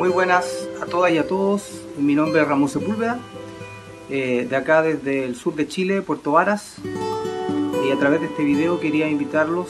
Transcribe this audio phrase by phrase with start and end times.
[0.00, 1.82] Muy buenas a todas y a todos.
[1.98, 3.18] Mi nombre es Ramón Sepúlveda,
[4.08, 6.76] eh, de acá desde el sur de Chile, Puerto Varas.
[7.86, 9.68] Y a través de este video quería invitarlos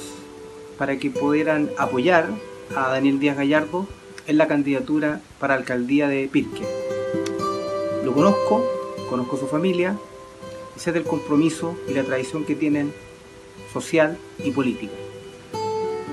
[0.79, 2.29] para que pudieran apoyar
[2.77, 3.89] a Daniel Díaz Gallardo
[4.29, 6.63] en la candidatura para alcaldía de Pirque.
[8.05, 8.65] Lo conozco,
[9.11, 9.99] conozco su familia
[10.77, 12.95] y sé del compromiso y la tradición que tienen
[13.73, 14.95] social y política.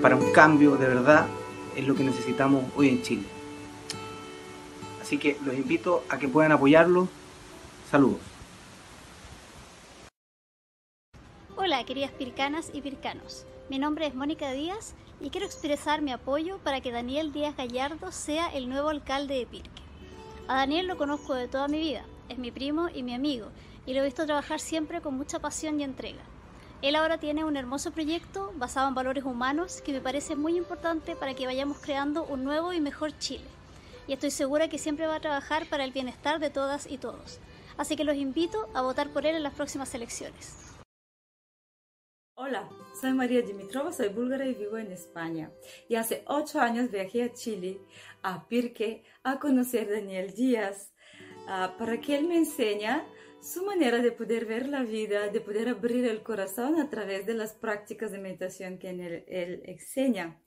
[0.01, 1.27] Para un cambio de verdad
[1.75, 3.36] es lo que necesitamos hoy en Chile.
[5.07, 7.07] Así que los invito a que puedan apoyarlo.
[7.89, 8.19] Saludos.
[11.55, 13.45] Hola, queridas pircanas y pircanos.
[13.69, 18.11] Mi nombre es Mónica Díaz y quiero expresar mi apoyo para que Daniel Díaz Gallardo
[18.11, 19.81] sea el nuevo alcalde de Pirque.
[20.49, 23.47] A Daniel lo conozco de toda mi vida, es mi primo y mi amigo,
[23.85, 26.23] y lo he visto trabajar siempre con mucha pasión y entrega.
[26.81, 31.15] Él ahora tiene un hermoso proyecto basado en valores humanos que me parece muy importante
[31.15, 33.56] para que vayamos creando un nuevo y mejor Chile.
[34.07, 37.39] Y estoy segura que siempre va a trabajar para el bienestar de todas y todos.
[37.77, 40.55] Así que los invito a votar por él en las próximas elecciones.
[42.39, 42.69] Hola,
[43.01, 45.51] soy María Dimitrova, soy búlgara y vivo en España.
[45.89, 47.81] Y hace ocho años viajé a Chile,
[48.21, 50.93] a Pirque, a conocer a Daniel Díaz,
[51.45, 53.03] uh, para que él me enseñe
[53.41, 57.33] su manera de poder ver la vida, de poder abrir el corazón a través de
[57.33, 60.37] las prácticas de meditación que él, enseña.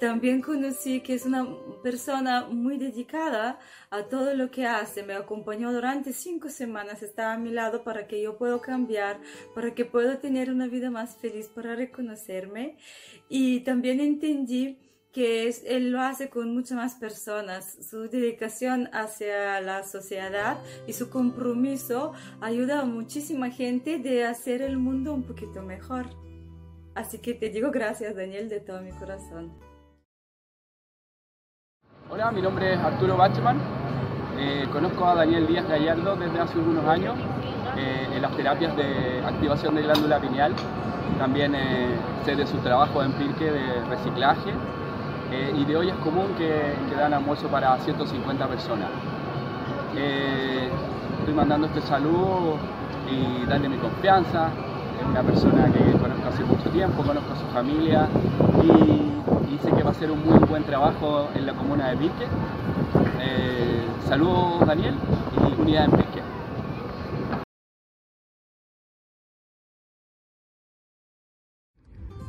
[0.00, 1.46] También conocí que es una
[1.82, 3.58] persona muy dedicada
[3.90, 5.02] a todo lo que hace.
[5.02, 9.20] Me acompañó durante cinco semanas, estaba a mi lado para que yo pueda cambiar,
[9.54, 12.76] para que pueda tener una vida más feliz, para reconocerme.
[13.28, 14.78] Y también entendí
[15.12, 17.76] que es, él lo hace con muchas más personas.
[17.88, 24.78] Su dedicación hacia la sociedad y su compromiso ayuda a muchísima gente de hacer el
[24.78, 26.06] mundo un poquito mejor.
[26.94, 29.52] Así que te digo gracias, Daniel, de todo mi corazón.
[32.10, 33.58] Hola, mi nombre es Arturo Bachman.
[34.38, 37.16] Eh, conozco a Daniel Díaz Gallardo desde hace unos años
[37.76, 40.54] eh, en las terapias de activación de glándula pineal.
[41.18, 41.94] También eh,
[42.24, 44.52] sé de su trabajo en Pirque de reciclaje
[45.32, 48.90] eh, y de hoy es común que, que, dan almuerzo para 150 personas.
[49.96, 50.68] Eh,
[51.20, 52.58] estoy mandando este saludo
[53.10, 54.48] y darle mi confianza.
[55.00, 58.08] Es una persona que conozco hace mucho tiempo, conozco a su familia
[58.62, 61.96] y, y sé que va a hacer un muy buen trabajo en la comuna de
[61.96, 62.26] Pirque.
[63.20, 64.94] Eh, saludos Daniel
[65.56, 66.22] y unidad en Pirque.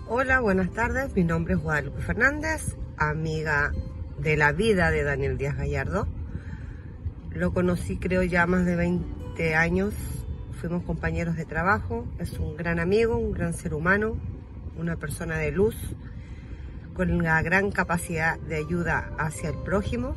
[0.08, 1.14] Hola, buenas tardes.
[1.16, 3.72] Mi nombre es Guadalupe Fernández, amiga
[4.20, 6.08] de la vida de Daniel Díaz Gallardo.
[7.32, 9.94] Lo conocí creo ya más de 20 años.
[10.60, 12.06] Fuimos compañeros de trabajo.
[12.20, 14.18] Es un gran amigo, un gran ser humano,
[14.78, 15.76] una persona de luz,
[16.94, 20.16] con una gran capacidad de ayuda hacia el prójimo.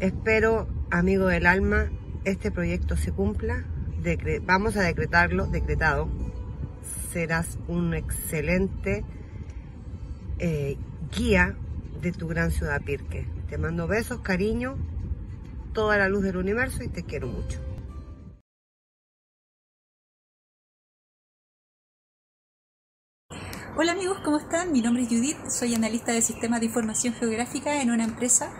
[0.00, 1.90] Espero, amigo del alma,
[2.24, 3.64] este proyecto se cumpla.
[4.44, 6.08] Vamos a decretarlo, decretado,
[7.12, 9.04] serás un excelente
[10.40, 10.76] eh,
[11.12, 11.54] guía
[12.00, 13.26] de tu gran ciudad Pirque.
[13.48, 14.76] Te mando besos, cariño,
[15.74, 17.60] toda la luz del universo y te quiero mucho.
[23.74, 24.70] Hola amigos, ¿cómo están?
[24.72, 28.52] Mi nombre es Judith, soy analista de sistemas de información geográfica en una empresa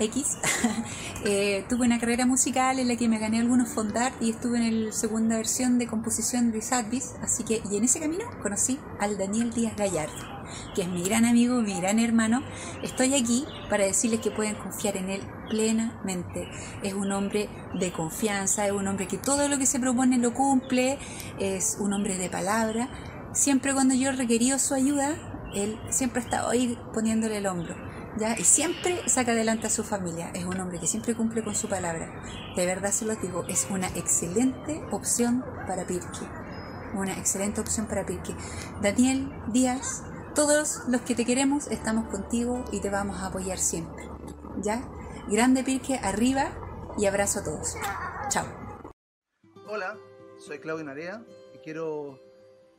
[0.00, 0.38] X.
[1.26, 4.86] eh, tuve una carrera musical en la que me gané algunos fondar y estuve en
[4.86, 9.18] la segunda versión de composición de Sadvis, así que y en ese camino conocí al
[9.18, 10.37] Daniel Díaz Gallardo,
[10.74, 12.42] que es mi gran amigo, mi gran hermano.
[12.82, 16.48] Estoy aquí para decirles que pueden confiar en él plenamente.
[16.82, 20.34] Es un hombre de confianza, es un hombre que todo lo que se propone lo
[20.34, 20.98] cumple,
[21.38, 22.88] es un hombre de palabra.
[23.32, 25.16] Siempre cuando yo he requerido su ayuda,
[25.54, 27.74] él siempre estado ahí poniéndole el hombro.
[28.18, 28.38] ¿ya?
[28.38, 30.30] Y siempre saca adelante a su familia.
[30.34, 32.10] Es un hombre que siempre cumple con su palabra.
[32.56, 36.26] De verdad se lo digo, es una excelente opción para Pirque.
[36.94, 38.34] Una excelente opción para Pirque.
[38.82, 40.02] Daniel Díaz,
[40.38, 44.08] todos los que te queremos estamos contigo y te vamos a apoyar siempre.
[44.62, 44.88] ¿Ya?
[45.28, 46.52] Grande Pirque, arriba
[46.96, 47.74] y abrazo a todos.
[48.28, 48.46] Chao.
[49.66, 49.98] Hola,
[50.38, 51.26] soy Claudio Narea
[51.56, 52.20] y quiero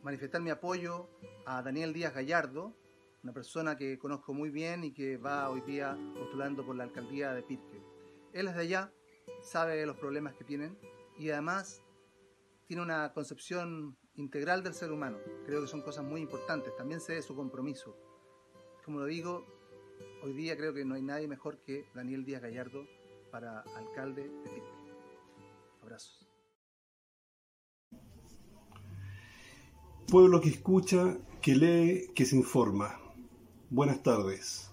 [0.03, 1.09] manifestar mi apoyo
[1.45, 2.77] a Daniel Díaz Gallardo,
[3.23, 7.33] una persona que conozco muy bien y que va hoy día postulando por la alcaldía
[7.33, 7.83] de Pirque.
[8.31, 8.93] Él es de allá,
[9.41, 10.79] sabe los problemas que tienen
[11.17, 11.83] y además
[12.67, 15.17] tiene una concepción integral del ser humano.
[15.45, 16.75] Creo que son cosas muy importantes.
[16.75, 17.95] También sé de su compromiso.
[18.83, 19.45] Como lo digo,
[20.23, 22.85] hoy día creo que no hay nadie mejor que Daniel Díaz Gallardo
[23.31, 24.93] para alcalde de Pirque.
[25.81, 26.27] Abrazos.
[30.09, 32.99] Pueblo que escucha, que lee, que se informa.
[33.69, 34.71] Buenas tardes.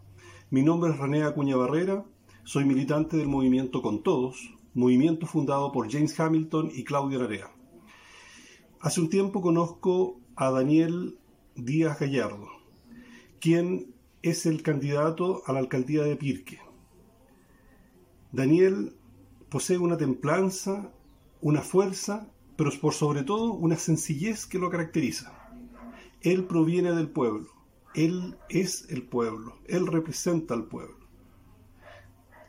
[0.48, 2.04] Mi nombre es René Acuña Barrera,
[2.46, 7.50] Soy militante del movimiento Con Todos, movimiento fundado por James Hamilton y Claudio Narea.
[8.86, 11.18] Hace un tiempo conozco a Daniel
[11.56, 12.46] Díaz Gallardo,
[13.40, 13.92] quien
[14.22, 16.60] es el candidato a la alcaldía de Pirque.
[18.30, 18.94] Daniel
[19.48, 20.92] posee una templanza,
[21.40, 25.36] una fuerza, pero por sobre todo una sencillez que lo caracteriza.
[26.20, 27.48] Él proviene del pueblo,
[27.96, 31.08] él es el pueblo, él representa al pueblo.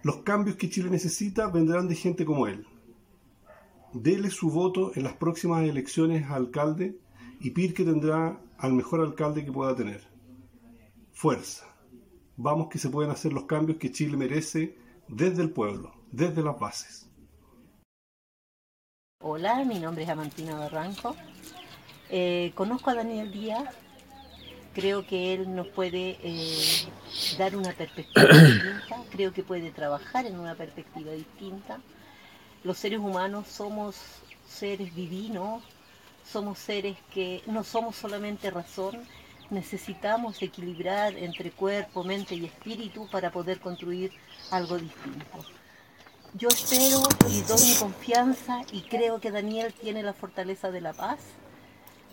[0.03, 2.67] Los cambios que Chile necesita vendrán de gente como él.
[3.93, 6.99] Dele su voto en las próximas elecciones a alcalde
[7.39, 10.01] y Pirque tendrá al mejor alcalde que pueda tener.
[11.13, 11.65] Fuerza.
[12.35, 16.59] Vamos que se pueden hacer los cambios que Chile merece desde el pueblo, desde las
[16.59, 17.09] bases.
[19.19, 21.15] Hola, mi nombre es Amantina Barranco.
[22.09, 23.73] Eh, conozco a Daniel Díaz.
[24.73, 26.87] Creo que él nos puede eh,
[27.37, 29.03] dar una perspectiva distinta.
[29.11, 31.79] Creo que puede trabajar en una perspectiva distinta.
[32.63, 33.95] Los seres humanos somos
[34.47, 35.63] seres divinos,
[36.25, 38.97] somos seres que no somos solamente razón,
[39.49, 44.11] necesitamos equilibrar entre cuerpo, mente y espíritu para poder construir
[44.51, 45.45] algo distinto.
[46.33, 50.93] Yo espero y doy mi confianza y creo que Daniel tiene la fortaleza de la
[50.93, 51.19] paz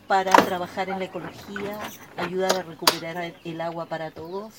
[0.06, 1.79] para trabajar en la ecología,
[2.17, 4.52] ayudar a recuperar el agua para todos.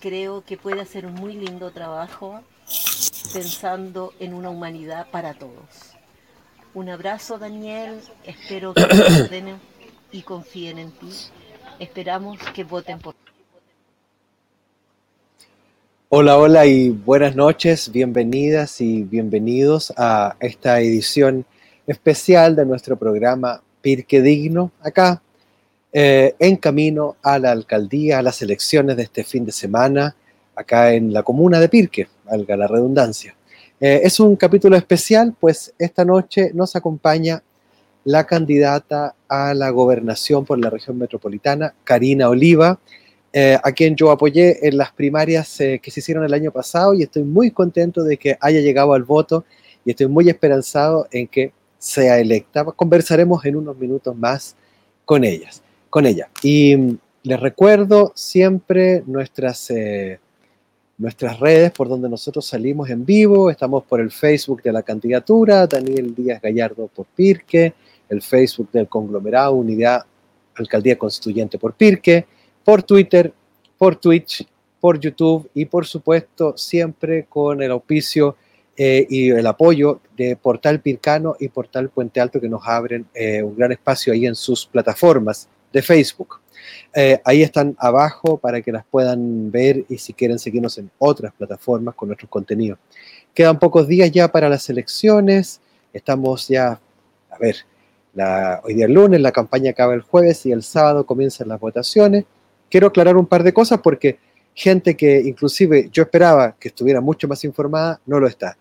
[0.00, 2.40] Creo que puede hacer un muy lindo trabajo
[3.32, 5.94] pensando en una humanidad para todos.
[6.74, 8.82] Un abrazo Daniel, espero que
[9.22, 9.58] ordenen
[10.12, 11.10] y confíen en ti.
[11.78, 13.14] Esperamos que voten por
[16.12, 21.46] Hola, hola y buenas noches, bienvenidas y bienvenidos a esta edición
[21.86, 25.22] especial de nuestro programa Pirque Digno, acá
[25.92, 30.16] eh, en camino a la alcaldía, a las elecciones de este fin de semana,
[30.60, 33.34] acá en la comuna de Pirque, valga la redundancia.
[33.80, 37.42] Eh, es un capítulo especial, pues esta noche nos acompaña
[38.04, 42.78] la candidata a la gobernación por la región metropolitana, Karina Oliva,
[43.32, 46.94] eh, a quien yo apoyé en las primarias eh, que se hicieron el año pasado
[46.94, 49.44] y estoy muy contento de que haya llegado al voto
[49.84, 52.64] y estoy muy esperanzado en que sea electa.
[52.64, 54.56] Conversaremos en unos minutos más
[55.04, 56.28] con ellas, con ella.
[56.42, 59.70] Y mm, les recuerdo siempre nuestras,
[61.00, 63.50] nuestras redes por donde nosotros salimos en vivo.
[63.50, 67.72] Estamos por el Facebook de la candidatura, Daniel Díaz Gallardo por Pirque,
[68.08, 70.04] el Facebook del conglomerado Unidad
[70.56, 72.26] Alcaldía Constituyente por Pirque
[72.62, 73.32] por Twitter,
[73.78, 74.46] por Twitch,
[74.78, 78.36] por YouTube y por supuesto siempre con el auspicio
[78.76, 83.42] eh, y el apoyo de Portal Pircano y Portal Puente Alto que nos abren eh,
[83.42, 86.40] un gran espacio ahí en sus plataformas de Facebook.
[86.94, 91.32] Eh, ahí están abajo para que las puedan ver y si quieren seguirnos en otras
[91.32, 92.78] plataformas con nuestros contenidos.
[93.34, 95.60] Quedan pocos días ya para las elecciones.
[95.92, 96.80] Estamos ya,
[97.30, 97.56] a ver,
[98.14, 101.60] la, hoy día es lunes, la campaña acaba el jueves y el sábado comienzan las
[101.60, 102.24] votaciones
[102.70, 104.18] quiero aclarar un par de cosas porque
[104.54, 108.56] gente que inclusive yo esperaba que estuviera mucho más informada, no lo está.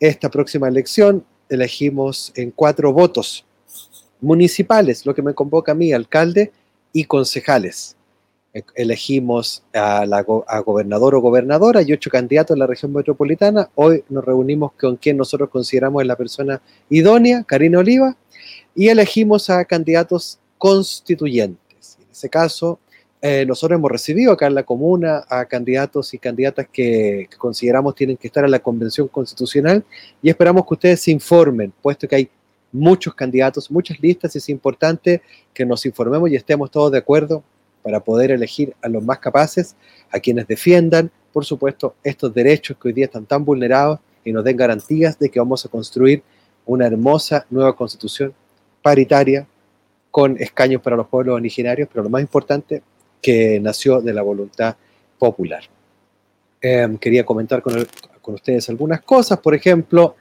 [0.00, 3.45] Esta próxima elección elegimos en cuatro votos
[4.20, 6.52] municipales, lo que me convoca a mí, alcalde
[6.92, 7.96] y concejales.
[8.54, 10.06] E, elegimos a,
[10.64, 13.68] gobernador o gobernadora y ocho candidatos en la región metropolitana.
[13.74, 18.16] Hoy nos reunimos con quien nosotros consideramos la persona idónea, Karina Oliva,
[18.74, 21.98] y elegimos a candidatos constituyentes.
[22.00, 22.78] En ese caso,
[23.22, 28.16] eh, nosotros hemos recibido acá en la comuna a candidatos y candidatas que, consideramos tienen
[28.16, 29.84] que estar en la convención constitucional
[30.22, 32.30] y esperamos que ustedes se informen, puesto que hay
[32.76, 37.42] muchos candidatos, muchas listas es importante que nos informemos y estemos todos de acuerdo
[37.82, 39.76] para poder elegir a los más capaces,
[40.10, 44.44] a quienes defiendan, por supuesto, estos derechos que hoy día están tan vulnerados y nos
[44.44, 46.22] den garantías de que vamos a construir
[46.64, 48.34] una hermosa nueva constitución
[48.82, 49.46] paritaria
[50.10, 52.82] con escaños para los pueblos originarios, pero lo más importante,
[53.20, 54.76] que nació de la voluntad
[55.18, 55.62] popular.
[56.60, 57.86] Em, quería comentar con,
[58.28, 60.16] ustedes algunas cosas, por ejemplo,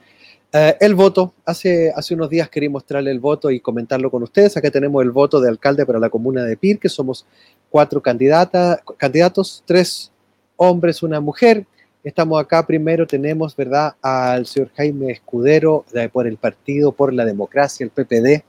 [0.58, 1.34] eh, el voto.
[1.46, 4.56] Hace, hace unos días quería mostrarle el voto y comentarlo con ustedes.
[4.56, 6.88] Acá tenemos el voto de alcalde para la comuna de Pirque.
[6.88, 7.26] Somos
[7.70, 10.14] cuatro candidatos, tres
[10.56, 11.66] hombres, una mujer.
[12.06, 15.84] Estamos acá primero, tenemos, ¿verdad?, al señor Jaime Escudero
[16.14, 18.44] por el Partido por la Democracia, el PPD.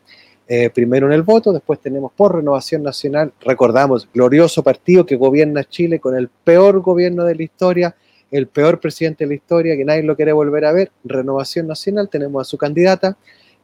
[0.48, 5.64] Eh, primero en el voto, después tenemos por Renovación Nacional, recordamos, glorioso partido que gobierna
[5.64, 7.96] Chile con el peor gobierno de la historia,
[8.30, 12.08] el peor presidente de la historia, que nadie lo quiere volver a ver, Renovación Nacional,
[12.08, 13.16] tenemos a su candidata.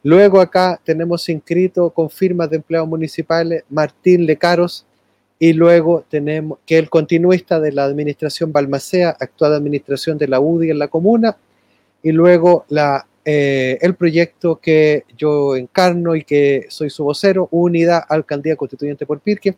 [0.02, 4.84] Luego acá tenemos inscrito con firmas de empleados municipales Martín Lecaros
[5.38, 10.70] y luego tenemos que el continuista de la administración Balmacea, actual administración de la UDI
[10.70, 11.36] en la comuna,
[12.02, 18.04] y luego la, eh, el proyecto que yo encarno y que soy su vocero, Unidad
[18.08, 19.56] Alcaldía Constituyente por Pirque,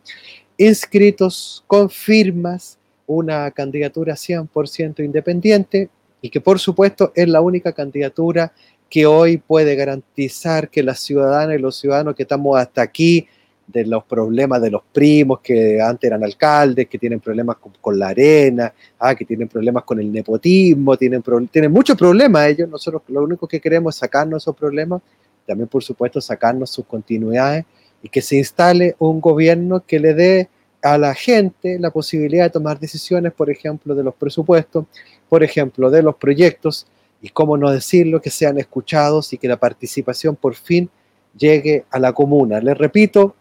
[0.57, 5.89] inscritos con firmas, una candidatura 100% independiente
[6.21, 8.51] y que por supuesto es la única candidatura
[8.89, 13.27] que hoy puede garantizar que las ciudadanas y los ciudadanos que estamos hasta aquí,
[13.67, 18.09] de los problemas de los primos que antes eran alcaldes, que tienen problemas con, la
[18.09, 22.69] arena, ah, que tienen problemas con el nepotismo, tienen, tienen muchos problemas ellos.
[22.69, 25.01] Nosotros lo único que queremos es sacarnos esos problemas,
[25.47, 27.65] también por supuesto sacarnos sus continuidades
[28.03, 30.49] y que se instale un gobierno que le dé
[30.85, 34.85] a la gente la posibilidad de tomar decisiones, por ejemplo, de los presupuestos,
[35.27, 36.85] por ejemplo, de los proyectos,
[37.23, 40.87] y cómo no decirlo, que sean escuchados y que la participación por fin
[41.35, 42.59] llegue a la comuna.
[42.59, 43.35] Les repito,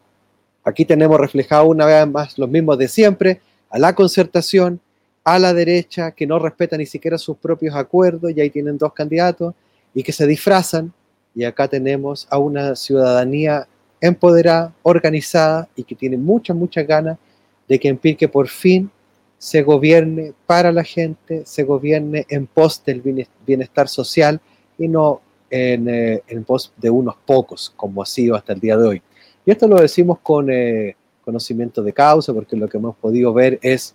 [0.65, 4.81] aquí tenemos reflejado una vez más los mismos de siempre, a la concertación,
[5.23, 8.95] a la derecha, que no respeta ni siquiera sus propios acuerdos, y ahí tienen dos
[8.95, 9.55] candidatos,
[9.93, 10.95] y que se disfrazan,
[11.35, 13.69] y acá tenemos a una ciudadanía
[14.01, 17.19] empoderada, organizada, y que tiene muchas, muchas ganas
[17.69, 18.91] de que en Pirque por fin
[19.39, 23.03] se gobierne para la gente, se gobierne en pos del
[23.47, 24.41] bienestar social
[24.79, 28.77] y no en, eh, en pos de unos pocos, como ha sido hasta el día
[28.77, 29.03] de hoy.
[29.45, 33.59] Y esto lo decimos con eh, conocimiento de causa, porque lo que hemos podido ver
[33.63, 33.95] es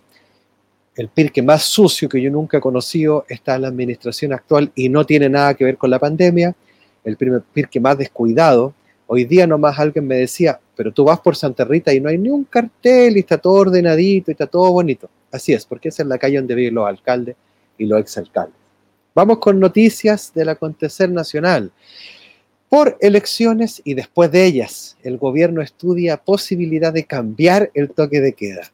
[0.96, 4.88] el pirque más sucio que yo nunca he conocido está en la administración actual y
[4.88, 6.54] no tiene nada que ver con la pandemia.
[7.04, 8.74] El pirque más descuidado.
[9.12, 12.16] Hoy día nomás alguien me decía, pero tú vas por Santa Rita y no hay
[12.16, 15.10] ni un cartel y está todo ordenadito y está todo bonito.
[15.32, 17.34] Así es, porque esa es la calle donde viven los alcaldes
[17.76, 18.54] y los exalcaldes.
[19.12, 21.72] Vamos con noticias del acontecer nacional.
[22.68, 28.34] Por elecciones y después de ellas, el gobierno estudia posibilidad de cambiar el toque de
[28.34, 28.70] queda.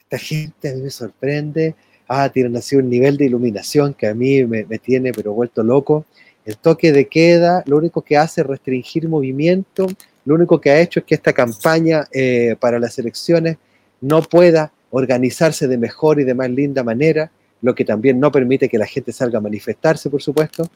[0.00, 1.74] Esta gente a mí me sorprende.
[2.06, 5.62] Ah, tienen así un nivel de iluminación que a mí me, me tiene pero vuelto
[5.62, 6.04] loco.
[6.50, 9.86] El toque de queda lo único que hace es restringir movimiento,
[10.24, 13.56] lo único que ha hecho es que esta campaña eh, para las elecciones
[14.00, 17.30] no pueda organizarse de mejor y de más linda manera,
[17.62, 20.68] lo que también no permite que la gente salga a manifestarse, por supuesto.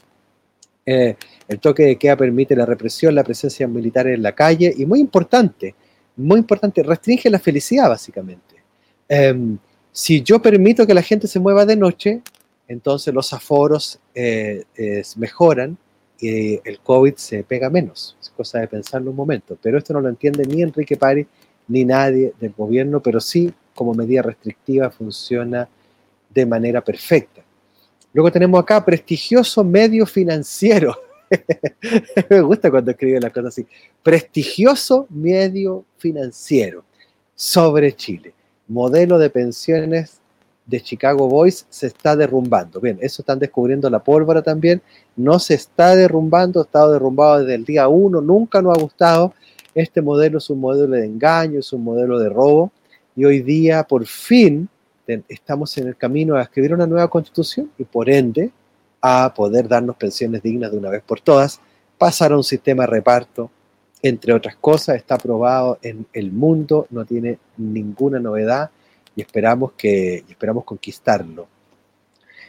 [0.86, 1.16] Eh,
[1.48, 5.00] el toque de queda permite la represión, la presencia militar en la calle y muy
[5.00, 5.74] importante,
[6.14, 8.62] muy importante, restringe la felicidad básicamente.
[9.08, 9.56] Eh,
[9.90, 12.22] si yo permito que la gente se mueva de noche,
[12.68, 14.64] entonces los aforos eh,
[15.16, 15.76] mejoran
[16.18, 18.16] y el COVID se pega menos.
[18.20, 19.58] Es cosa de pensarlo un momento.
[19.60, 21.26] Pero esto no lo entiende ni Enrique Pari
[21.68, 25.68] ni nadie del gobierno, pero sí como medida restrictiva funciona
[26.30, 27.42] de manera perfecta.
[28.12, 30.96] Luego tenemos acá prestigioso medio financiero.
[32.30, 33.66] Me gusta cuando escribe las cosas así.
[34.02, 36.84] Prestigioso medio financiero
[37.34, 38.32] sobre Chile.
[38.68, 40.20] Modelo de pensiones
[40.66, 42.80] de Chicago Boys se está derrumbando.
[42.80, 44.82] Bien, eso están descubriendo la pólvora también.
[45.16, 49.34] No se está derrumbando, ha estado derrumbado desde el día uno, nunca nos ha gustado.
[49.74, 52.72] Este modelo es un modelo de engaño, es un modelo de robo
[53.16, 54.68] y hoy día por fin
[55.28, 58.50] estamos en el camino a escribir una nueva constitución y por ende
[59.02, 61.60] a poder darnos pensiones dignas de una vez por todas,
[61.98, 63.50] pasar a un sistema de reparto,
[64.02, 68.70] entre otras cosas, está aprobado en el mundo, no tiene ninguna novedad
[69.16, 71.48] y esperamos, que, esperamos conquistarlo.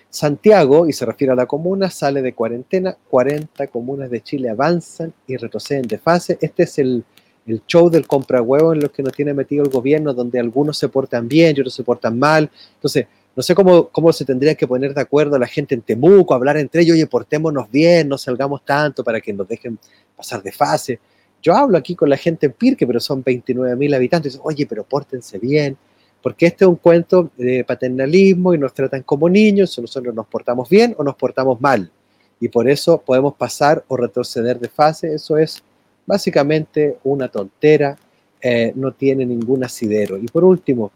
[0.10, 5.14] Santiago, y se refiere a la comuna, sale de cuarentena, 40 comunas de Chile avanzan
[5.28, 6.38] y retroceden de fase.
[6.40, 7.04] Este es el,
[7.48, 10.78] el show del compra huevo en los que nos tiene metido el gobierno, donde algunos
[10.78, 12.50] se portan bien y otros se portan mal.
[12.76, 16.34] Entonces, no sé cómo, cómo se tendría que poner de acuerdo la gente en Temuco,
[16.34, 19.78] hablar entre ellos, oye, portémonos bien, no salgamos tanto para que nos dejen
[20.16, 21.00] pasar de fase.
[21.42, 24.86] Yo hablo aquí con la gente en Pirque, pero son 29 mil habitantes, oye, pero
[24.86, 25.78] pórtense bien,
[26.25, 30.67] porque este es un cuento de paternalismo y nos tratan como niños, nosotros nos portamos
[30.67, 31.91] bien o nos portamos mal.
[32.39, 35.62] Y por eso podemos pasar o retroceder de fase, eso es
[36.03, 37.96] básicamente una tontera,
[38.41, 40.17] eh, no tiene ningún asidero.
[40.17, 40.91] Y por último,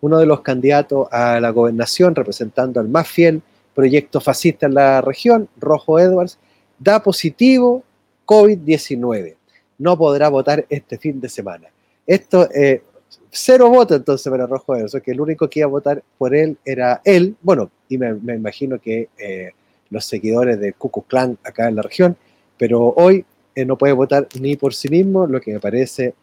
[0.00, 3.42] uno de los candidatos a la gobernación, representando al más fiel
[3.74, 6.38] proyecto fascista en la región, Rojo Edwards,
[6.78, 7.82] da positivo
[8.24, 9.36] COVID-19.
[9.76, 11.68] No podrá votar este fin de semana.
[12.06, 12.82] Esto, eh,
[13.30, 16.56] cero votos entonces para Rojo Edwards, que el único que iba a votar por él
[16.64, 19.52] era él, bueno, y me, imagino que eh,
[19.90, 22.16] los seguidores de Ku Klux acá en la región,
[22.56, 26.14] pero hoy eh, no puede votar ni por sí mismo, lo que me parece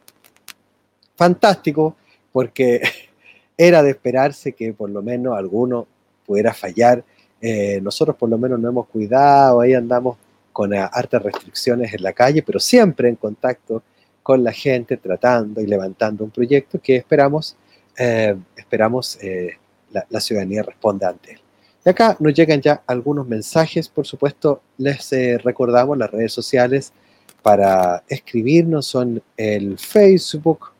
[1.15, 1.95] fantástico,
[2.31, 2.81] porque
[3.57, 5.87] era de esperarse que por lo menos alguno
[6.25, 7.03] pudiera fallar.
[7.41, 10.17] Eh, nosotros por lo menos no hemos cuidado, ahí andamos
[10.53, 13.83] con hartas restricciones en la calle, pero siempre en contacto
[14.23, 17.55] con la gente, tratando y levantando un proyecto que esperamos,
[17.97, 19.57] eh, esperamos eh,
[19.91, 21.39] la, ciudadanía responda ante él.
[21.83, 26.93] Y acá nos llegan ya algunos mensajes, por supuesto, les eh, recordamos las redes sociales
[27.41, 30.71] para escribirnos son el Facebook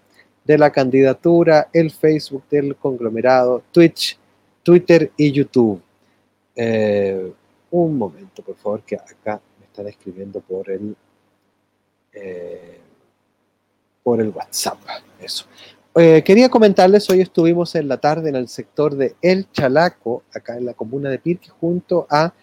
[0.45, 4.19] de la candidatura, el Facebook del conglomerado, Twitch,
[4.61, 5.81] Twitter y YouTube.
[7.71, 10.95] Un momento, por favor, que acá me están escribiendo por el
[14.03, 14.77] por el WhatsApp.
[15.19, 15.45] Eso.
[15.95, 20.57] Eh, quería comentarles, hoy estuvimos en la tarde en el sector de El Chalaco, acá
[20.57, 22.33] en la comuna de Pirque, junto a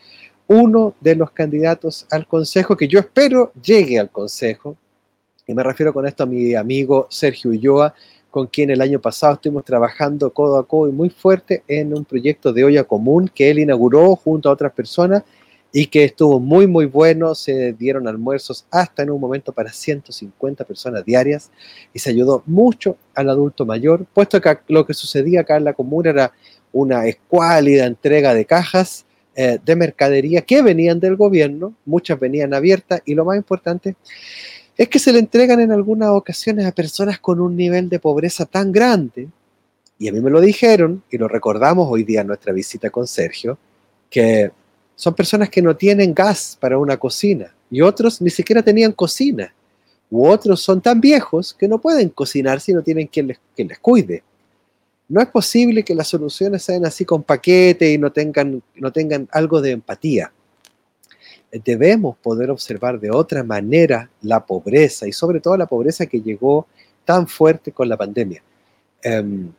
[0.49, 4.77] uno de los candidatos al consejo que yo espero llegue al consejo.
[5.47, 7.95] Y me refiero con esto a mi amigo Sergio Ulloa,
[8.31, 12.05] con quien el año pasado estuvimos trabajando codo a codo y muy fuerte en un
[12.05, 15.23] proyecto de olla común que él inauguró junto a otras personas
[15.73, 20.65] y que estuvo muy muy bueno, se dieron almuerzos hasta en un momento para 150
[20.65, 21.51] personas diarias
[21.93, 25.75] y se ayudó mucho al adulto mayor, puesto que lo que sucedía acá en la
[25.75, 26.33] comuna era
[26.73, 33.03] una escuálida entrega de cajas eh, de mercadería que venían del gobierno, muchas venían abiertas
[33.05, 33.97] y lo más importante
[34.79, 38.47] es que se le entregan en algunas ocasiones a personas con un nivel de pobreza
[38.47, 39.29] tan grande,
[39.99, 43.09] y a mí me lo dijeron, y lo recordamos hoy día en nuestra visita con
[43.09, 43.59] Sergio,
[44.09, 44.53] que
[44.99, 49.55] son personas que no tienen gas para una cocina, y otros ni siquiera tenían cocina,
[50.11, 54.25] u otros son tan viejos que no pueden cocinar si no tienen quien les, cuide.
[55.09, 59.29] No es posible que las soluciones sean así con paquete y no tengan, no tengan
[59.31, 60.33] algo de empatía
[61.51, 66.67] debemos poder observar de otra manera la pobreza y sobre todo la pobreza que llegó
[67.05, 68.43] tan fuerte con la pandemia.
[69.05, 69.53] Um,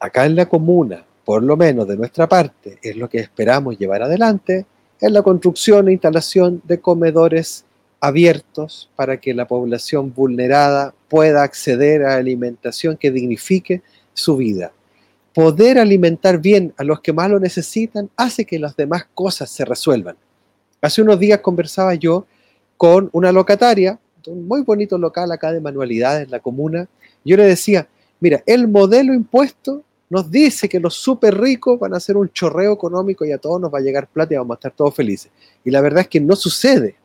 [0.00, 4.02] acá en la comuna, por lo menos de nuestra parte, es lo que esperamos llevar
[4.02, 4.66] adelante,
[5.00, 7.64] es la construcción e instalación de comedores
[8.00, 13.82] abiertos para que la población vulnerada pueda acceder a alimentación que dignifique
[14.14, 14.72] su vida.
[15.34, 19.64] Poder alimentar bien a los que más lo necesitan hace que las demás cosas se
[19.64, 20.16] resuelvan.
[20.80, 22.26] Hace unos días conversaba yo
[22.76, 26.88] con una locataria, un muy bonito local acá de manualidades en la comuna.
[27.24, 27.88] Yo le decía,
[28.20, 32.72] mira, el modelo impuesto nos dice que los súper ricos van a hacer un chorreo
[32.72, 35.30] económico y a todos nos va a llegar plata y vamos a estar todos felices.
[35.64, 36.96] Y la verdad es que no sucede.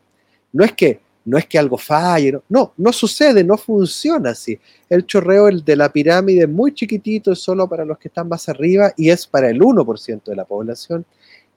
[0.52, 4.58] No es que, no es que algo falle, no, no, sucede, no funciona así.
[4.88, 8.28] El chorreo el de la pirámide es muy chiquitito, es solo para los que están
[8.28, 11.04] más arriba y es para el 1% de la población.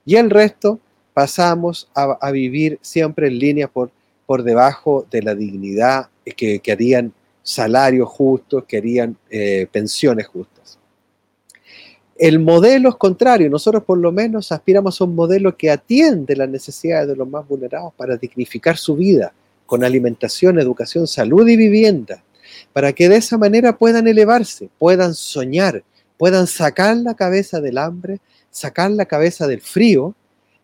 [0.04, 0.80] Y el resto
[1.14, 3.90] pasamos a, vivir siempre en línea por,
[4.26, 10.57] por debajo de la dignidad, que, que harían salarios justos, que harían eh, pensiones justas.
[12.18, 16.48] El modelo es contrario, nosotros por lo menos aspiramos a un modelo que atiende las
[16.48, 19.32] necesidades de los más vulnerados para dignificar su vida
[19.66, 22.24] con alimentación, educación, salud y vivienda,
[22.72, 25.84] para que de esa manera puedan elevarse, puedan soñar,
[26.16, 28.18] puedan sacar la cabeza del hambre,
[28.50, 30.16] sacar la cabeza del frío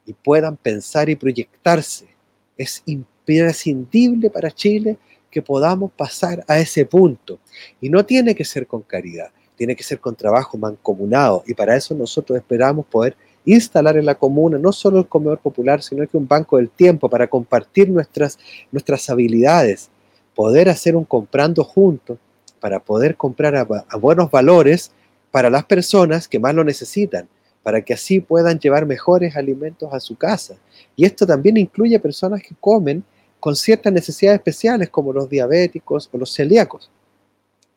[0.07, 2.09] y puedan pensar y proyectarse.
[2.57, 4.97] Es imprescindible para Chile
[5.31, 7.39] que podamos pasar a ese punto.
[7.81, 11.43] Y no tiene que ser con caridad, tiene que ser con trabajo mancomunado.
[11.47, 15.83] Y para eso nosotros esperamos poder instalar en la comuna no solo el comedor popular,
[15.83, 18.39] sino que un banco del tiempo para compartir nuestras,
[18.73, 19.91] nuestras habilidades,
[20.35, 22.19] poder hacer un comprando juntos,
[22.65, 24.91] para poder comprar a, buenos valores
[25.31, 27.29] para las personas que más lo necesitan
[27.63, 30.57] para que así puedan llevar mejores alimentos a su casa.
[30.95, 33.03] Y esto también incluye personas que comen
[33.41, 36.91] con ciertas necesidades especiales como los diabéticos o los celíacos.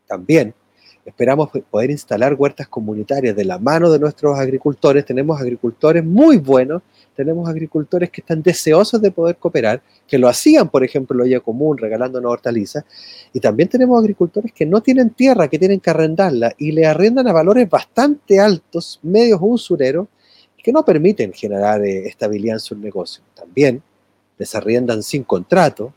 [0.06, 0.54] También
[1.08, 5.06] esperamos poder instalar huertas comunitarias de la mano de nuestros agricultores.
[5.06, 6.84] Tenemos agricultores muy buenos
[7.18, 11.76] tenemos agricultores que están deseosos de poder cooperar, que lo hacían, por ejemplo, olla común,
[11.76, 12.86] regalándonos hortalizas,
[13.34, 17.28] y también tenemos agricultores que no tienen tierra, que tienen que arrendarla, y le arrendan
[17.28, 20.08] a valores bastante altos, medios usureros,
[20.64, 23.24] que no permiten generar eh, estabilidad en su negocio.
[23.34, 23.82] También
[24.38, 25.92] les arriendan sin contrato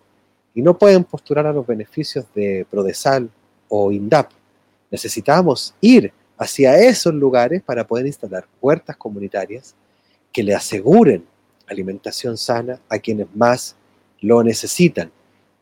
[0.55, 3.29] y no pueden postular a los beneficios de Prodesal
[3.69, 4.40] o INDAP.
[4.91, 9.75] Necesitamos ir hacia esos lugares para poder instalar puertas comunitarias
[10.33, 11.25] que le aseguren
[11.67, 13.77] alimentación sana a quienes más
[14.21, 15.11] lo necesitan.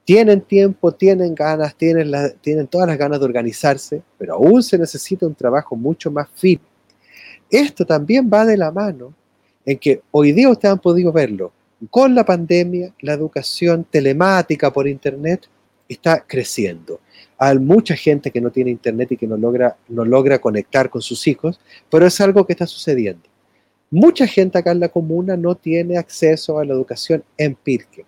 [0.04, 2.10] Tienen tiempo, tienen ganas, tienen,
[2.40, 6.64] tienen todas las ganas de organizarse, pero aún se necesita un trabajo mucho más firme.
[7.50, 9.12] Esto también va de la mano
[9.66, 11.52] en que hoy día ustedes han podido verlo.
[11.90, 15.46] Con la pandemia, la educación telemática por Internet
[15.88, 17.00] está creciendo.
[17.38, 21.00] Hay mucha gente que no tiene Internet y que no logra, no logra conectar con
[21.00, 23.22] sus hijos, pero es algo que está sucediendo.
[23.90, 28.04] Mucha gente acá en la comuna no tiene acceso a la educación en Pirque.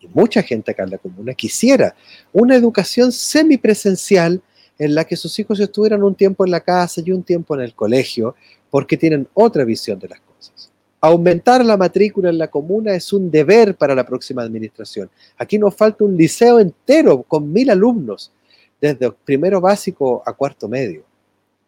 [0.00, 1.94] y mucha gente acá en la comuna quisiera
[2.32, 4.40] una educación semipresencial
[4.78, 7.62] en la que sus hijos estuvieran un tiempo en la casa y un tiempo en
[7.62, 8.34] el colegio,
[8.70, 10.70] porque tienen otra visión de las cosas.
[11.00, 15.10] Aumentar la matrícula en la comuna es un deber para la próxima administración.
[15.36, 18.32] Aquí nos falta un liceo entero con mil alumnos,
[18.84, 21.04] desde primero básico a cuarto medio.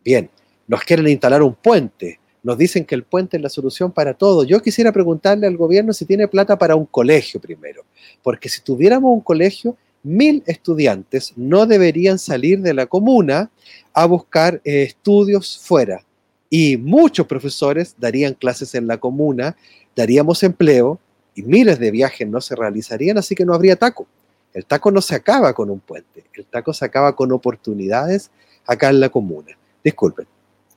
[0.04, 0.28] Bien,
[0.66, 4.44] nos quieren instalar un puente, nos dicen que el puente es la solución para todo.
[4.44, 7.84] Yo quisiera preguntarle al gobierno si tiene plata para un colegio primero,
[8.22, 13.50] porque si tuviéramos un colegio, mil estudiantes no deberían salir de la comuna
[13.92, 16.04] a buscar eh, estudios fuera.
[16.50, 19.56] Y muchos profesores darían clases en la comuna,
[19.96, 21.00] daríamos empleo
[21.34, 24.06] y miles de viajes no se realizarían, así que no habría taco.
[24.56, 28.30] El taco no se acaba con un puente, el taco se acaba con oportunidades
[28.64, 29.54] acá en la comuna.
[29.84, 30.26] Disculpen,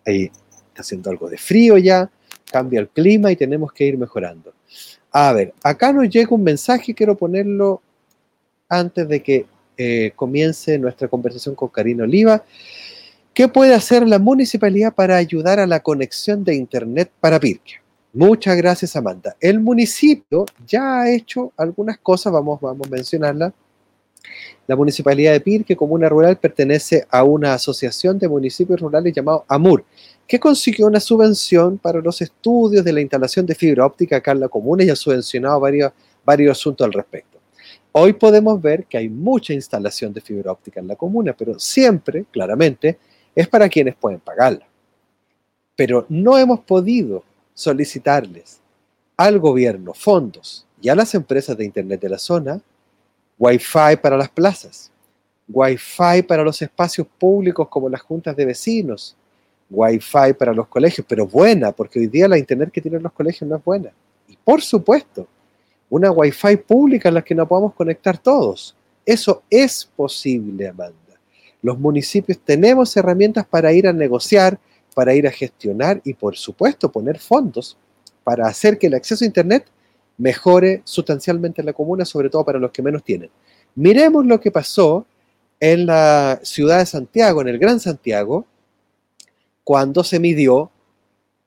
[0.06, 2.12] ahí está haciendo algo de frío ya,
[2.52, 4.52] cambia el clima y tenemos que ir mejorando.
[5.14, 7.82] A ver, acá nos llega un mensaje, quiero ponerlo
[8.68, 9.46] antes de que
[9.78, 12.44] eh, comience nuestra conversación con Karina Oliva.
[13.34, 17.76] ¿Qué puede hacer la municipalidad para ayudar a la conexión de Internet para Pirque?
[18.12, 19.38] Muchas gracias, Amanda.
[19.40, 23.54] El municipio ya ha hecho algunas cosas, vamos, vamos a mencionarlas.
[24.68, 29.84] La municipalidad de Pirque, comuna rural, pertenece a una asociación de municipios rurales llamado AMUR,
[30.28, 34.42] que consiguió una subvención para los estudios de la instalación de fibra óptica acá en
[34.42, 35.92] la comuna y ha subvencionado varios,
[36.24, 37.40] varios asuntos al respecto.
[37.92, 42.26] Hoy podemos ver que hay mucha instalación de fibra óptica en la comuna, pero siempre,
[42.32, 43.00] claramente,
[43.34, 44.68] es para quienes pueden pagarla.
[45.76, 47.24] Pero no hemos podido
[47.56, 48.60] solicitarles
[49.18, 52.62] al gobierno fondos y a las empresas de Internet de la zona
[53.40, 54.92] Wi-Fi para las plazas,
[55.48, 59.16] Wi-Fi para los espacios públicos como las juntas de vecinos,
[59.70, 63.50] Wi-Fi para los colegios, pero buena, porque hoy día la Internet que tienen los colegios
[63.50, 63.92] no es buena.
[64.28, 65.28] Y por supuesto,
[65.90, 68.76] una Wi-Fi pública en la que nos podamos conectar todos.
[69.06, 70.96] Eso es posible, Amanda.
[71.62, 74.60] Los municipios tenemos herramientas para ir a negociar,
[74.94, 77.78] para ir a gestionar y, por supuesto, poner fondos
[78.24, 79.66] para hacer que el acceso a Internet
[80.20, 83.32] mejore sustancialmente en la comuna, sobre todo para los que menos tienen.
[83.74, 85.06] Miremos lo que pasó
[85.60, 88.46] en la ciudad de Santiago, en el Gran Santiago,
[89.64, 90.70] cuando se midió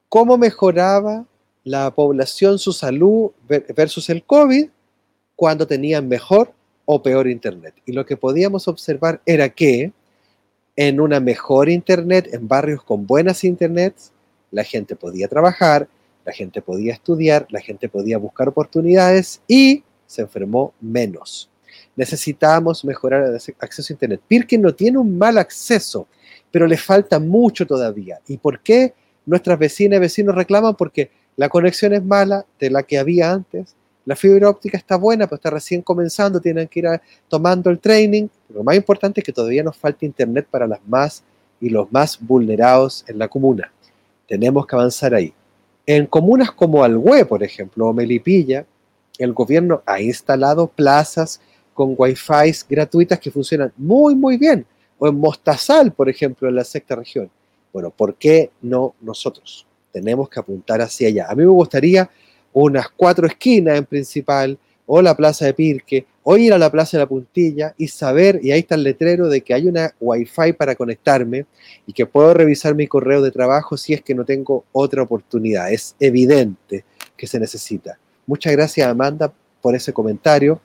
[0.09, 1.25] cómo mejoraba
[1.65, 3.31] la población su salud
[3.77, 4.69] versus el COVID
[5.37, 6.53] cuando tenían mejor
[6.85, 7.75] o peor Internet.
[7.87, 9.93] Y lo que podíamos observar era que
[10.77, 14.13] en una mejor Internet, en barrios con buenas Internets,
[14.51, 15.89] la gente podía trabajar,
[16.25, 21.51] la gente podía estudiar, la gente podía buscar oportunidades y se enfermó menos.
[21.97, 24.21] Necesitamos mejorar el acceso a Internet.
[24.27, 26.07] Pirkin no tiene un mal acceso,
[26.51, 28.19] pero le falta mucho todavía.
[28.29, 28.95] ¿Y por qué
[29.27, 30.75] nuestras vecinas y vecinos reclaman?
[30.77, 33.75] Porque la conexión es mala de la que había antes.
[34.05, 36.87] La fibra óptica está buena, pero está recién comenzando, tienen que ir
[37.29, 38.29] tomando el training.
[38.49, 41.23] lo más importante es que todavía nos falta internet para las más
[41.61, 43.73] y los más vulnerados en la comuna.
[44.27, 45.33] Tenemos que avanzar ahí.
[45.87, 48.67] En comunas como Alhue, por ejemplo, o Melipilla,
[49.19, 51.41] el gobierno ha instalado plazas
[51.75, 54.67] con wifi gratuitas que funcionan muy, muy bien.
[54.99, 57.31] O en Mostazal, por ejemplo, en la sexta región.
[57.73, 59.67] Bueno, ¿por qué no nosotros?
[59.93, 61.27] tenemos que apuntar hacia allá.
[61.29, 62.11] A mí me gustaría
[62.53, 66.97] unas cuatro esquinas en principal, o la plaza de Pirque, o ir a la plaza
[66.97, 70.53] de la Puntilla y saber, y ahí está el letrero de que hay una Wi-Fi
[70.53, 71.47] para conectarme
[71.87, 75.73] y que puedo revisar mi correo de trabajo si es que no tengo otra oportunidad.
[75.73, 76.85] Es evidente
[77.17, 77.99] que se necesita.
[78.27, 80.61] Muchas gracias Amanda por ese comentario.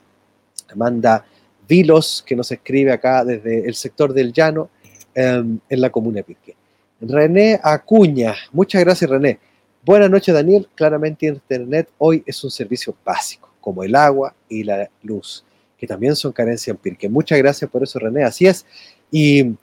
[0.70, 1.24] Amanda
[1.68, 4.70] Vilos, que nos escribe acá desde el sector del llano
[5.14, 6.56] em, en la comuna de Pirque.
[7.00, 9.38] René Acuña, muchas gracias René.
[9.84, 14.88] Buenas noches Daniel, claramente Internet hoy es un servicio básico, como el agua y la
[15.02, 15.44] luz,
[15.76, 17.06] que también son carencia en Pirque.
[17.06, 18.64] Muchas gracias por eso René, así es.
[19.10, 19.54] Y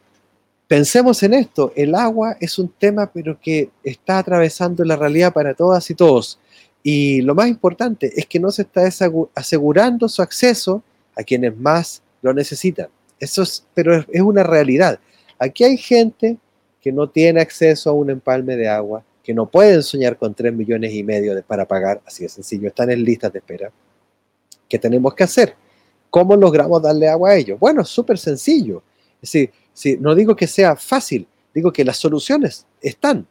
[0.67, 5.55] pensemos en esto, el agua es un tema pero que está atravesando la realidad para
[5.55, 6.37] todas y todos.
[6.83, 8.87] Y lo más importante es que no se está
[9.33, 10.83] asegurando su acceso
[11.15, 12.89] a quienes más lo necesitan.
[13.19, 14.99] Eso es, pero es una realidad.
[15.39, 16.37] Aquí hay gente
[16.79, 20.53] que no tiene acceso a un empalme de agua, que no pueden soñar con 3
[20.53, 23.71] millones y medio de, para pagar, así de sencillo, están en listas de espera.
[24.67, 25.55] ¿Qué tenemos que hacer?
[26.09, 27.59] ¿Cómo logramos darle agua a ellos?
[27.59, 28.83] Bueno, súper sencillo.
[29.21, 29.31] Es
[29.73, 33.27] decir, no digo que sea fácil, digo que las soluciones están.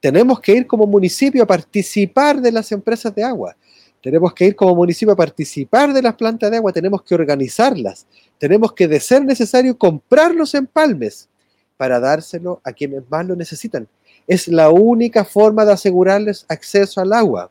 [0.00, 3.56] Tenemos que ir como municipio a participar de las empresas de agua.
[4.02, 8.06] Tenemos que ir como municipio a participar de las plantas de agua, tenemos que organizarlas,
[8.38, 11.28] tenemos que, de ser necesario, comprar los empalmes
[11.76, 13.88] para dárselo a quienes más lo necesitan.
[14.26, 17.50] Es la única forma de asegurarles acceso al agua.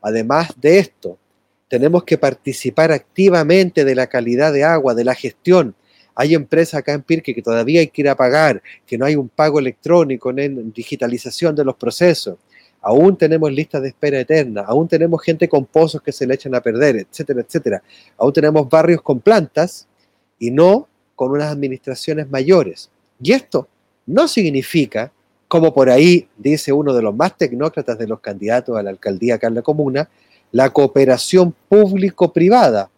[0.00, 1.18] Además de esto,
[1.68, 5.74] tenemos que participar activamente de la calidad de agua, de la gestión.
[6.14, 9.14] Hay empresas acá en Pirque que todavía hay que ir a pagar, que no hay
[9.14, 12.38] un pago electrónico, en digitalización de los procesos.
[12.80, 16.54] Aún tenemos listas de espera eterna, aún tenemos gente con pozos que se le echan
[16.54, 17.82] a perder, etcétera, etcétera.
[18.16, 19.86] Aún tenemos barrios con plantas
[20.38, 22.90] y no con unas administraciones mayores.
[23.20, 23.68] Y esto
[24.06, 25.12] no significa,
[25.48, 29.34] como por ahí dice uno de los más tecnócratas de los candidatos a la alcaldía
[29.34, 30.08] acá en comuna,
[30.52, 32.90] la cooperación público-privada,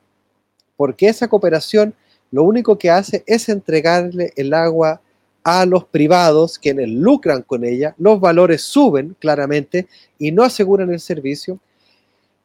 [0.77, 1.95] porque esa cooperación
[2.31, 5.01] lo único que hace es entregarle el agua
[5.43, 11.01] a los privados, quienes lucran con ella, los valores suben claramente y no aseguran el
[11.01, 11.59] servicio,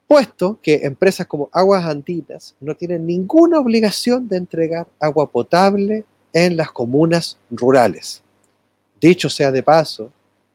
[0.08, 6.58] puesto que empresas como Aguas Andinas no tienen ninguna obligación de entregar agua potable en
[6.58, 8.22] las comunas rurales.
[9.00, 10.12] Dicho sea de paso,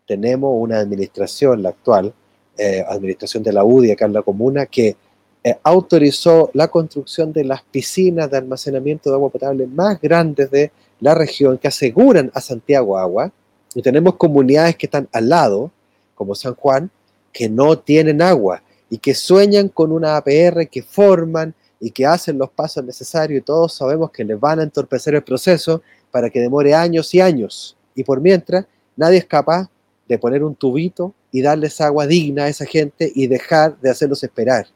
[0.06, 2.12] tenemos una administración, la actual,
[2.62, 4.94] eh, administración de la UDI acá en la comuna, que
[5.42, 10.70] eh, autorizó la construcción de las piscinas de almacenamiento de agua potable más grandes de
[11.00, 13.32] la región, que aseguran a Santiago agua.
[13.74, 15.70] Y tenemos comunidades que están al lado,
[16.14, 16.90] como San Juan,
[17.32, 22.36] que no tienen agua y que sueñan con una APR que forman y que hacen
[22.36, 26.40] los pasos necesarios y todos sabemos que les van a entorpecer el proceso para que
[26.40, 27.74] demore años y años.
[27.94, 29.70] Y por mientras, nadie es capaz
[30.10, 34.24] de poner un tubito y darles agua digna a esa gente y dejar de hacerlos
[34.24, 34.66] esperar.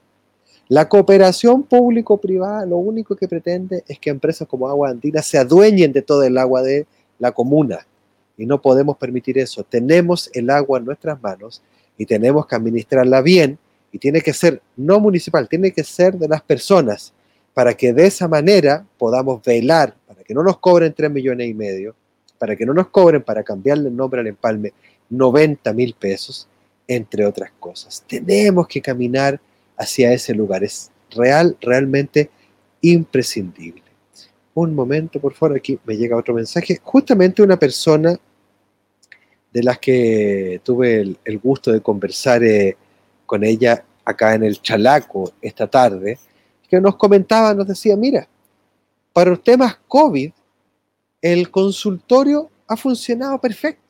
[0.69, 5.93] La cooperación público-privada lo único que pretende es que empresas como Agua Andina se adueñen
[5.93, 6.87] de todo el agua de
[7.19, 7.85] la comuna.
[8.39, 9.65] Y no podemos permitir eso.
[9.65, 11.61] Tenemos el agua en nuestras manos
[11.99, 13.59] y tenemos que administrarla bien.
[13.91, 17.13] Y tiene que ser no municipal, tiene que ser de las personas
[17.53, 21.55] para que de esa manera podamos velar, para que no nos cobren 3 millones y
[21.55, 21.95] medio,
[22.39, 24.73] para que no nos cobren para cambiarle el nombre al empalme
[25.11, 26.49] 90 mil pesos,
[26.87, 28.05] entre otras cosas.
[28.07, 29.41] Tenemos que caminar
[29.77, 30.65] hacia ese lugar.
[30.65, 32.31] Es real, realmente
[32.81, 33.83] imprescindible.
[34.55, 36.81] Un momento, por favor, aquí me llega otro mensaje.
[36.83, 38.19] Justamente una persona
[39.53, 42.77] de las que tuve el, gusto de conversar eh,
[43.25, 46.19] con ella acá en el Chalaco esta tarde,
[46.69, 48.29] que nos comentaba, nos decía, mira,
[49.13, 50.33] para los temas COVID,
[51.23, 53.84] el consultorio ha funcionado perfecto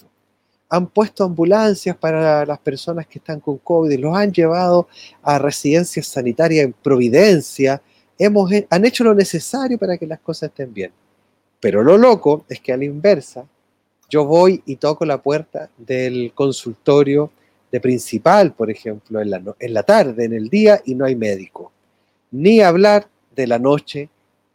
[0.69, 4.89] han puesto ambulancias para las personas que están con COVID, los han llevado
[5.23, 7.81] a residencias sanitarias en Providencia,
[8.19, 10.93] hemos, han hecho lo necesario para que las cosas estén bien.
[11.61, 13.47] Pero lo loco es que a la inversa,
[14.09, 17.31] yo voy y toco la puerta del consultorio
[17.73, 21.17] de principal, por ejemplo, en la, en la tarde, en el día, y no hay
[21.17, 21.73] médico.
[22.31, 24.09] Ni hablar de la noche,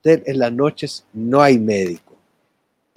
[0.03, 2.08] en las noches no hay médico.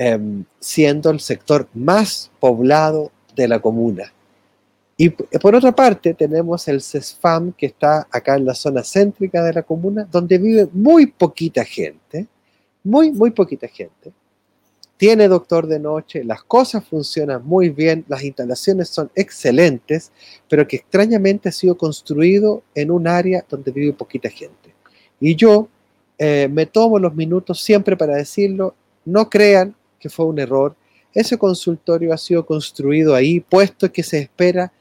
[0.04, 4.12] Em, siendo el sector más poblado de la comuna.
[4.96, 9.52] Y por otra parte tenemos el CESFAM que está acá en la zona céntrica de
[9.52, 12.26] la comuna, donde vive muy poquita gente,
[12.82, 14.12] muy, muy poquita gente.
[14.96, 20.10] Tiene doctor de noche, las cosas funcionan muy bien, las instalaciones son excelentes,
[20.48, 24.74] pero que extrañamente ha sido construido en un área donde vive poquita gente.
[25.20, 25.68] Y yo
[26.18, 30.74] eh, me tomo los minutos siempre para decirlo, no crean que fue un error.
[31.14, 34.72] Ese consultorio ha sido construido ahí, puesto que se espera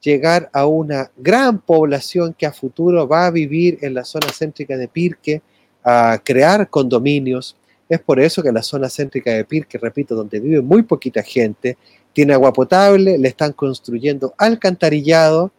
[0.00, 4.78] llegar a una gran población que a futuro va a vivir en la zona céntrica
[4.78, 5.42] de Pirque,
[5.84, 7.56] a crear condominios.
[7.88, 11.76] Es por eso que la zona céntrica de Pirque, repito, donde vive muy poquita gente,
[12.14, 15.52] tiene agua potable, le están construyendo alcantarillado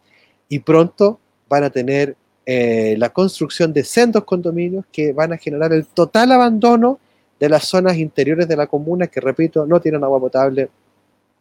[0.48, 5.72] y pronto van a tener eh, la construcción de sendos condominios que van a generar
[5.72, 6.98] el total abandono
[7.42, 10.70] de las zonas interiores de la comuna que, repito, no tienen agua potable,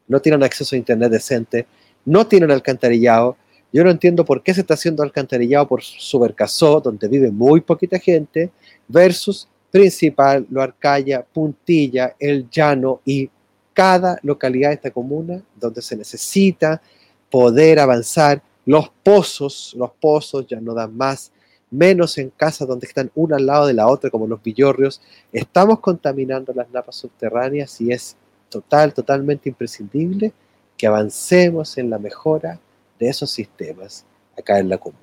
[0.07, 1.67] no tienen acceso a internet decente,
[2.05, 3.37] no tienen alcantarillado.
[3.71, 7.99] Yo no entiendo por qué se está haciendo alcantarillado por Subercasó, donde vive muy poquita
[7.99, 8.49] gente,
[8.87, 13.29] versus Principal, Loarcaya, Puntilla, El Llano y
[13.71, 16.81] cada localidad de esta comuna donde se necesita
[17.29, 18.41] poder avanzar.
[18.65, 21.31] Los pozos, los pozos ya no dan más
[21.71, 25.01] menos en casas donde están una al lado de la otra, como los villorrios.
[25.31, 28.15] Estamos contaminando las napas subterráneas y es
[28.49, 30.34] total, totalmente imprescindible
[30.77, 32.60] que avancemos en la mejora
[32.99, 34.05] de esos sistemas
[34.38, 34.99] acá en la comuna.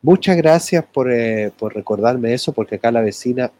[0.00, 3.50] Muchas gracias por, eh, recordarme eso, porque acá la vecina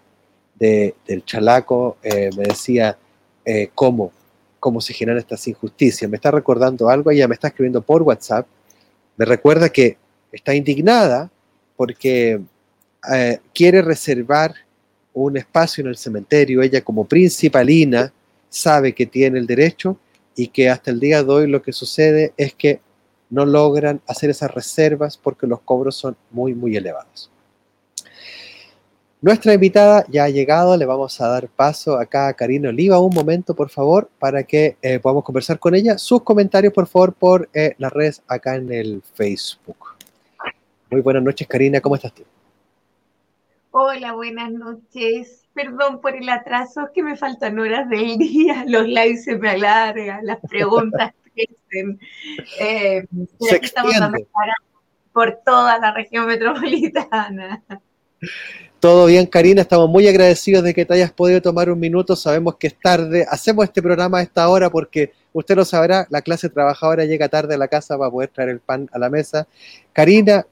[0.54, 2.96] del Chalaco eh, me decía
[3.44, 4.12] eh, cómo,
[4.60, 6.08] cómo se generan estas injusticias.
[6.08, 8.46] Me está recordando algo, ella me está escribiendo por WhatsApp,
[9.16, 9.96] me recuerda que
[10.32, 11.30] está indignada
[11.76, 12.40] porque
[13.12, 14.54] eh, quiere reservar
[15.12, 16.62] un espacio en el cementerio.
[16.62, 18.12] Ella como principalina
[18.48, 19.98] sabe que tiene el derecho
[20.36, 22.80] y que hasta el día de hoy lo que sucede es que
[23.30, 27.30] no logran hacer esas reservas porque los cobros son muy, muy elevados.
[29.20, 33.14] Nuestra invitada ya ha llegado, le vamos a dar paso acá a Karina Oliva un
[33.14, 35.96] momento, por favor, para que eh, podamos conversar con ella.
[35.96, 39.93] Sus comentarios, por favor, por eh, las redes acá en el Facebook.
[40.90, 42.22] Muy buenas noches, Karina, ¿cómo estás tú?
[43.70, 45.42] Hola, buenas noches.
[45.52, 50.24] Perdón por el atraso, que me faltan horas del día, los lives se me alargan,
[50.24, 51.98] las preguntas crecen.
[52.60, 53.04] Eh,
[53.40, 54.18] se estamos dando
[55.12, 57.62] por toda la región metropolitana.
[58.80, 62.56] Todo bien, Karina, estamos muy agradecidos de que te hayas podido tomar un minuto, sabemos
[62.56, 66.50] que es tarde, hacemos este programa a esta hora porque usted lo sabrá, la clase
[66.50, 69.48] trabajadora llega tarde a la casa para poder traer el pan a la mesa.
[69.92, 70.46] Karina,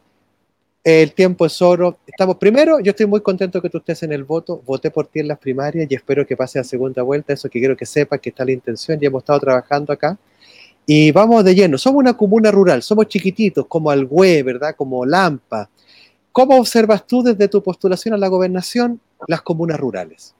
[0.85, 1.99] el tiempo es oro.
[2.07, 5.21] Estamos primero, yo estoy muy contento que tú estés en el voto, voté por ti
[5.21, 8.21] en las primarias y espero que pase a segunda vuelta, eso que quiero que sepas
[8.21, 10.18] que está la intención, ya hemos estado trabajando acá.
[10.85, 14.75] Y vamos de lleno, somos una comuna rural, somos chiquititos, como Algüe, ¿verdad?
[14.77, 15.71] Como Lampa,
[16.33, 20.35] ¿Cómo observas tú desde tu postulación a la gobernación las comunas rurales?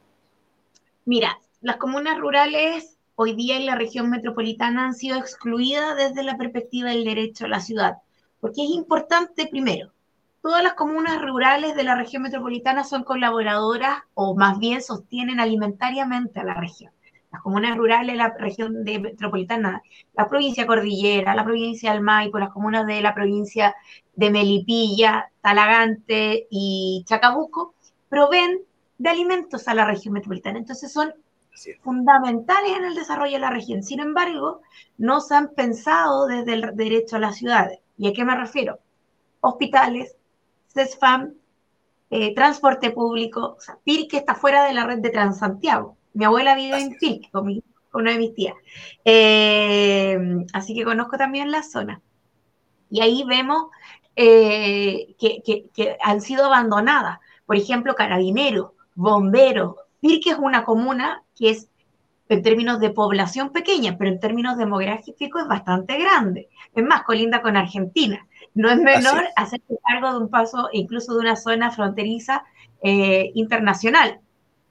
[1.05, 6.39] Mira, las comunas rurales hoy día en la región metropolitana han sido excluidas desde la
[6.39, 7.97] perspectiva del derecho a la ciudad,
[8.41, 9.92] porque es importante, primero,
[10.43, 16.41] todas las comunas rurales de la región metropolitana son colaboradoras o más bien sostienen alimentariamente
[16.41, 16.93] a la región
[17.33, 19.83] las comunas rurales, la región de metropolitana,
[20.15, 23.75] la provincia Cordillera, la provincia del Maipo, las comunas de la provincia
[24.15, 27.75] de Melipilla, Talagante y Chacabuco,
[28.11, 28.61] proveen
[28.99, 30.59] de alimentos a la región metropolitana.
[30.59, 31.15] Entonces son
[31.81, 33.83] fundamentales en el desarrollo de la región.
[33.83, 34.61] Sin embargo,
[34.99, 37.79] no se han pensado desde el derecho a las ciudades.
[37.97, 38.79] ¿Y a qué me refiero?
[39.41, 40.17] Hospitales,
[40.73, 41.35] CESFAM,
[42.11, 45.97] eh, transporte público, o sea, PIRque está fuera de la red de Transantiago.
[46.15, 47.63] Mi abuela vive en Pilque con,
[47.95, 48.55] una de mis tías.
[49.05, 50.19] Eh,
[50.53, 52.01] así que conozco también la zona.
[52.91, 53.69] Y ahí vemos
[54.17, 57.19] eh, que, han sido abandonadas.
[57.47, 59.77] Por ejemplo, carabineros, bomberos.
[60.01, 61.69] Pirque es una comuna que es
[62.29, 66.49] en términos de población pequeña, pero en términos demográficos es bastante grande.
[66.75, 68.27] Es más, colinda con Argentina.
[68.55, 72.45] No es menor hacerse cargo de un paso, incluso de una zona fronteriza
[72.83, 74.21] eh, internacional.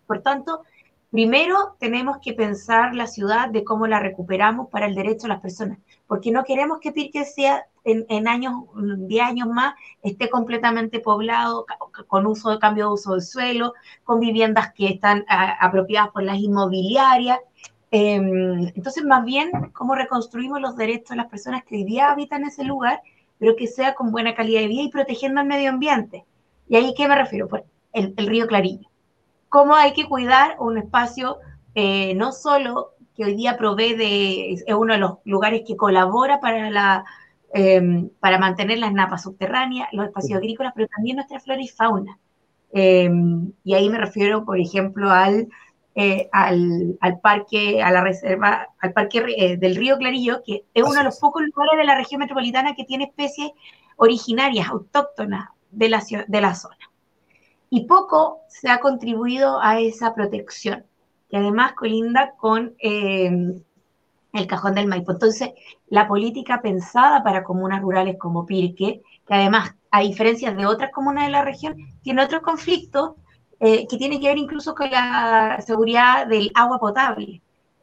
[0.05, 0.63] Por tanto,
[1.11, 5.41] Primero tenemos que pensar la ciudad de cómo la recuperamos para el derecho de las
[5.41, 11.65] personas, porque no queremos que Pirque sea en, años, 10 años más, esté completamente poblado,
[12.07, 13.73] con uso de cambio de uso del suelo,
[14.05, 17.39] con viviendas que están apropiadas por las inmobiliarias.
[17.91, 22.45] Em, entonces, más bien, cómo reconstruimos los derechos de las personas que hoy día habitan
[22.45, 23.01] ese lugar,
[23.41, 26.23] pero que sea con buena calidad de vida y protegiendo el medio ambiente.
[26.69, 27.49] ¿Y ahí qué me refiero?
[27.49, 28.91] Por el, el río Clarillo
[29.51, 31.39] cómo hay que cuidar un espacio
[31.75, 36.39] eh, no solo que hoy día provee de, es uno de los lugares que colabora
[36.39, 37.03] para, la,
[37.53, 42.17] em, para mantener las napas subterráneas, los espacios agrícolas, pero también nuestra flora y fauna.
[42.71, 45.49] Em, y ahí me refiero, por ejemplo, al,
[45.95, 50.93] eh, al, parque, a la reserva, al parque eh, del río Clarillo, que es uno
[50.93, 53.51] de los pocos lugares de la región metropolitana que tiene especies
[53.97, 56.91] originarias, autóctonas de la, de la zona
[57.73, 60.85] y poco se ha contribuido a esa protección,
[61.29, 63.63] que además colinda con em,
[64.33, 65.13] el cajón del Maipo.
[65.13, 65.51] Entonces,
[65.87, 71.25] la política pensada para comunas rurales como Pirque, que además, a diferencia de otras comunas
[71.25, 73.13] de la región, tiene otros conflictos
[73.61, 77.41] eh, que tienen que ver incluso con la seguridad del agua potable.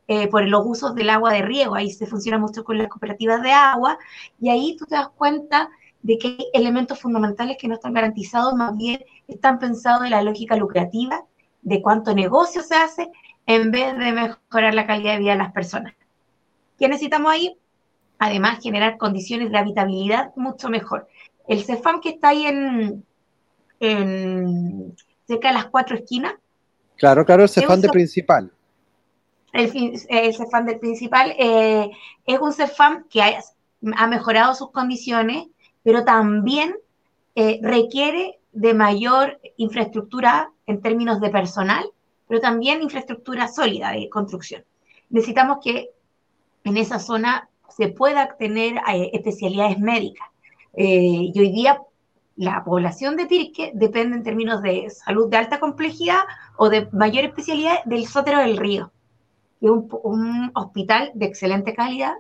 [0.09, 3.43] Eh, por los usos del agua de riego, ahí se funciona mucho con las cooperativas
[3.43, 3.99] de agua,
[4.41, 5.69] y ahí tú te das cuenta
[6.03, 10.23] de que hay elementos fundamentales que no están garantizados, más bien están pensados en la
[10.23, 11.25] lógica lucrativa
[11.63, 13.11] de cuánto negocio se hace
[13.47, 15.95] en vez de mejorar la calidad de vida de las personas.
[16.79, 17.57] ¿Qué necesitamos ahí?
[18.19, 21.07] Además, generar condiciones de habitabilidad mucho mejor.
[21.47, 23.05] El CEFAM que está ahí en,
[25.29, 26.35] cerca de las cuatro esquinas.
[26.97, 28.51] Claro, claro, el CEFAM de principal.
[29.53, 29.71] El,
[30.35, 31.91] CEFAM del principal eh,
[32.27, 35.47] es un CEFAM que ha mejorado sus condiciones,
[35.85, 36.75] pero también
[37.37, 41.85] eh, requiere de mayor infraestructura en términos de personal,
[42.27, 44.65] pero también infraestructura sólida de construcción.
[45.11, 45.91] Necesitamos que
[46.65, 50.27] en esa zona se pueda tener eh, especialidades médicas.
[50.75, 51.81] Eh, y hoy día
[52.39, 56.21] la población de Pirque depende en términos de salud de alta complejidad
[56.57, 58.93] o de mayor especialidad del Sótero del Río,
[59.61, 62.15] que es un hospital de excelente calidad,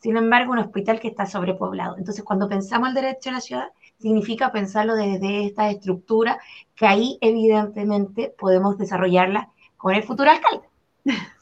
[0.00, 1.96] sin embargo, un hospital que está sobrepoblado.
[1.98, 3.68] Entonces, cuando pensamos el derecho a la ciudad,
[3.98, 6.40] significa pensarlo desde esta estructura
[6.74, 10.68] que ahí evidentemente podemos desarrollarla con el futuro alcalde.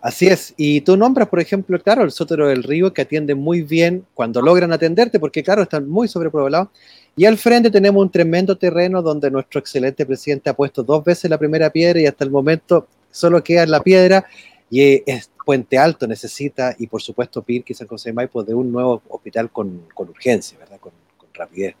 [0.00, 3.62] Así es, y tú nombras, por ejemplo, claro, el Sótero del Río, que atiende muy
[3.62, 6.68] bien cuando logran atenderte, porque claro, están muy sobrepoblados,
[7.16, 11.30] Y al frente tenemos un tremendo terreno donde nuestro excelente presidente ha puesto dos veces
[11.30, 14.24] la primera piedra y hasta el momento solo queda la piedra
[14.70, 18.54] y es Puente Alto necesita, y por supuesto Pirque y San José de Maipo, de
[18.54, 20.78] un nuevo hospital con, urgencia, ¿verdad?
[20.80, 21.74] Con, con, rapidez.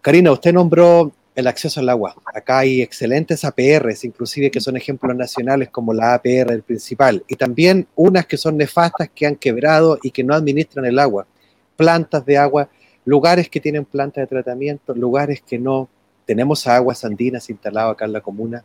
[0.00, 2.16] Karina, usted nombró el acceso al agua.
[2.34, 7.36] Acá hay excelentes APRs, inclusive que son ejemplos nacionales como la APR el principal, y
[7.36, 11.28] también unas que son nefastas que han quebrado y que no administran el agua.
[11.76, 12.68] Plantas de agua,
[13.04, 15.88] lugares que tienen plantas de tratamiento, lugares que no.
[16.26, 18.64] Tenemos aguas andinas instaladas acá en la comuna.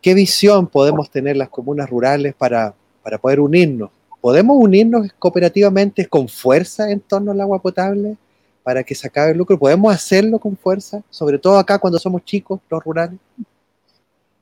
[0.00, 2.72] ¿Qué visión podemos tener las comunas rurales para,
[3.02, 3.90] para poder unirnos?
[4.20, 8.16] ¿Podemos unirnos cooperativamente con fuerza en torno al agua potable?
[8.62, 9.58] Para que se acabe el lucro?
[9.58, 11.02] ¿Podemos hacerlo con fuerza?
[11.10, 13.18] Sobre todo acá cuando somos chicos, los rurales.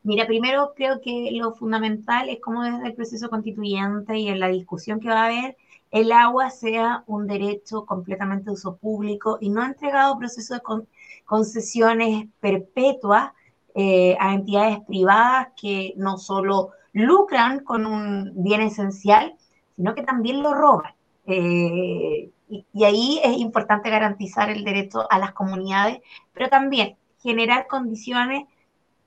[0.03, 4.49] Mira, primero creo que lo fundamental es cómo desde el proceso constituyente y en la
[4.49, 5.57] discusión que va a haber,
[5.91, 10.85] el agua sea un derecho completamente de uso público y no entregado a procesos de
[11.25, 13.33] concesiones perpetuas
[13.75, 19.35] eh, a entidades privadas que no solo lucran con un bien esencial,
[19.77, 20.93] sino que también lo roban.
[21.27, 26.01] Eh, y, ahí es importante garantizar el derecho a las comunidades,
[26.33, 28.45] pero también generar condiciones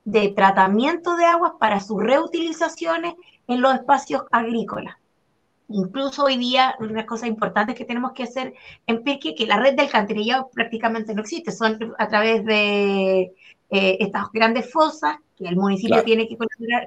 [0.03, 3.15] de tratamiento de aguas para sus reutilizaciones
[3.47, 4.95] en los espacios agrícolas.
[5.69, 8.53] Incluso hoy día, una cosa importante que tenemos que hacer
[8.87, 13.33] en Pirque, que la red del alcantarillado prácticamente no existe, son a través de
[13.71, 16.37] eh, estas grandes fosas que el municipio tiene que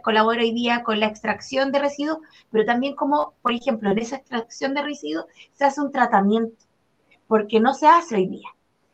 [0.02, 2.18] colaborar, hoy día con la extracción de residuos,
[2.50, 5.24] pero también como, por ejemplo, en esa extracción de residuos
[5.54, 6.54] se hace un tratamiento,
[7.26, 8.48] porque no se hace hoy día.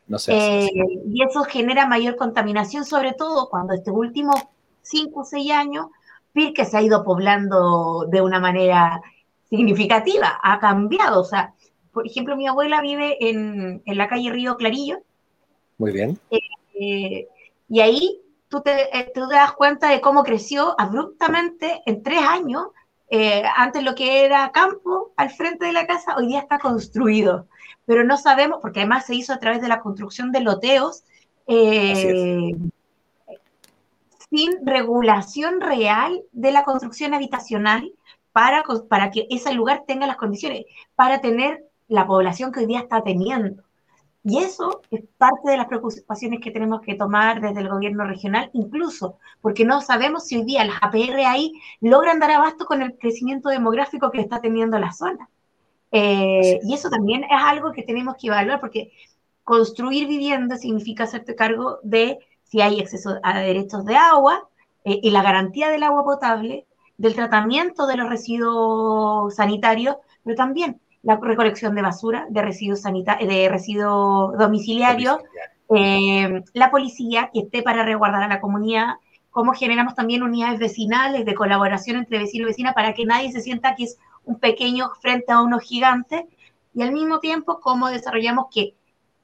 [0.07, 0.69] No se hace, eh,
[1.05, 4.41] y eso genera mayor contaminación, sobre todo cuando estos últimos
[4.81, 5.87] cinco o seis años,
[6.31, 9.01] Pirque se ha ido poblando de una manera
[9.49, 11.19] significativa, ha cambiado.
[11.19, 11.53] O sea,
[11.91, 14.99] por ejemplo, mi abuela vive en, la calle Río Clarillo.
[15.77, 16.17] Muy bien.
[16.79, 17.27] Eh,
[17.71, 22.19] y ahí tú te, eh, tú te, das cuenta de cómo creció abruptamente en tres
[22.19, 22.67] años.
[23.09, 27.47] Eh, antes lo que era campo al frente de la casa, hoy día está construido.
[27.85, 31.05] Pero no sabemos, porque además se hizo a través de la construcción de loteos,
[31.47, 32.53] eh,
[34.29, 37.93] sin regulación real de la construcción habitacional
[38.33, 40.65] para, para que ese lugar tenga las condiciones,
[40.95, 43.63] para tener la población que hoy día está teniendo.
[44.23, 48.51] Y eso es parte de las preocupaciones que tenemos que tomar desde el gobierno regional,
[48.53, 52.97] incluso porque no sabemos si hoy día las APR ahí logran dar abasto con el
[52.97, 55.27] crecimiento demográfico que está teniendo la zona.
[55.91, 58.91] Eh, y eso también es algo que tenemos que evaluar, porque
[59.43, 64.47] construir vivienda significa hacerte cargo de si hay acceso a derechos de agua
[64.85, 66.67] eh, y la garantía del agua potable,
[66.97, 73.29] del tratamiento de los residuos sanitarios, pero también la recolección de basura, de residuos sanitarios,
[73.29, 75.17] de residuos domiciliarios,
[75.75, 78.95] eh, la policía que esté para resguardar a la comunidad,
[79.29, 83.41] cómo generamos también unidades vecinales de colaboración entre vecinos y vecinas para que nadie se
[83.41, 86.25] sienta que es un pequeño frente a unos gigantes,
[86.73, 88.75] y al mismo tiempo cómo desarrollamos que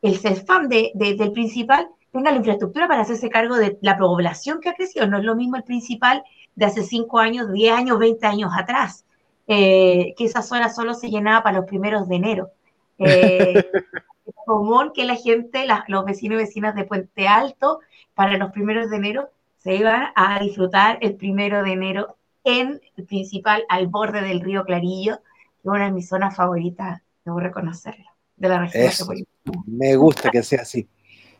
[0.01, 4.69] el CEFAM de, del principal tenga la infraestructura para hacerse cargo de la población que
[4.69, 5.07] ha crecido.
[5.07, 6.23] No es lo mismo el principal
[6.55, 9.05] de hace 5 años, 10 años, 20 años atrás.
[9.47, 12.51] Eh, que esa zona solo se llenaba para los primeros de enero.
[12.99, 13.53] Eh,
[14.25, 17.79] es común que la gente, los vecinos y vecinas de Puente Alto,
[18.13, 23.05] para los primeros de enero, se iban a disfrutar el primero de enero en el
[23.05, 28.05] principal, al borde del río Clarillo, que es una de mis zonas favoritas, debo reconocerlo,
[28.37, 29.25] de la región.
[29.65, 30.87] me gusta que sea así.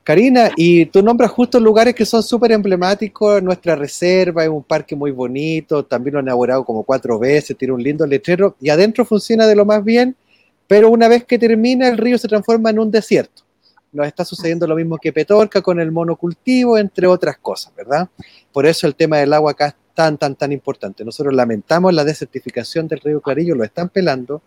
[0.08, 4.96] Karina, y tú nombras justo lugares que son súper emblemáticos, nuestra reserva es un parque
[4.96, 9.04] muy bonito, también lo han elaborado como cuatro veces, tiene un lindo letrero y adentro
[9.04, 10.16] funciona de lo más bien,
[10.66, 13.42] pero una vez que termina el río se transforma en un desierto.
[13.92, 18.08] Nos está sucediendo lo mismo que Petorca con el monocultivo, entre otras cosas, ¿verdad?
[18.54, 21.04] Por eso el tema del agua acá es tan, tan, tan importante.
[21.04, 24.42] Nosotros lamentamos la desertificación del río Clarillo, lo están pelando,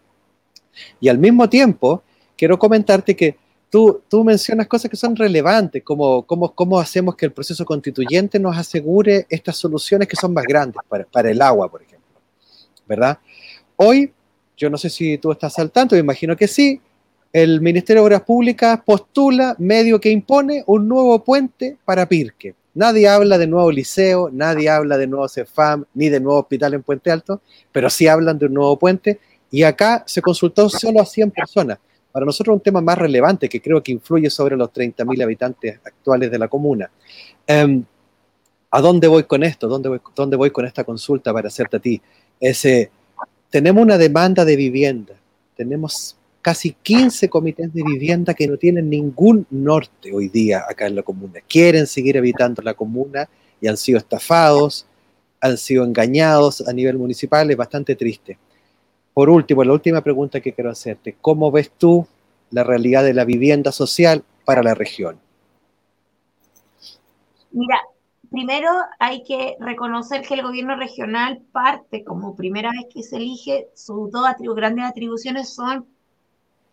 [1.00, 2.02] y al mismo tiempo
[2.34, 3.36] quiero comentarte que
[3.70, 8.56] tú, tú mencionas cosas que son relevantes, como cómo, hacemos que el proceso constituyente nos
[8.56, 12.20] asegure estas soluciones que son más grandes para, el agua, por ejemplo.
[12.86, 13.18] ¿Verdad?
[13.76, 14.12] Hoy,
[14.56, 16.80] yo no sé si tú estás al tanto, me imagino que sí,
[17.32, 22.54] el Ministerio de Obras Públicas postula, medio que impone, un nuevo puente para Pirque.
[22.74, 26.82] Nadie habla de nuevo liceo, nadie habla de nuevo CEFAM, ni de nuevo hospital en
[26.82, 27.40] Puente Alto,
[27.72, 29.20] pero sí hablan de un nuevo puente.
[29.50, 31.78] Y acá se consultó solo a 100 personas.
[32.12, 36.30] Para nosotros un tema más relevante que creo que influye sobre los 30.000 habitantes actuales
[36.30, 36.90] de la comuna.
[37.46, 37.84] Em,
[38.72, 39.66] ¿A dónde voy con esto?
[39.66, 42.00] ¿Dónde voy, ¿Dónde voy con esta consulta para hacerte a ti?
[42.38, 42.90] Ese,
[43.50, 45.14] tenemos una demanda de vivienda,
[45.56, 50.94] tenemos casi 15 comités de vivienda que no tienen ningún norte hoy día acá en
[50.94, 51.40] la comuna.
[51.48, 53.28] Quieren seguir habitando la comuna
[53.60, 54.86] y han sido estafados,
[55.40, 58.38] han sido engañados a nivel municipal, es bastante triste.
[59.14, 62.06] Por último, la última pregunta que quiero hacerte, ¿cómo ves tú
[62.50, 65.18] la realidad de la vivienda social para la región?
[67.52, 67.80] Mira,
[68.30, 73.68] primero hay que reconocer que el gobierno regional parte, como primera vez que se elige,
[73.74, 75.86] sus dos grandes atribuciones son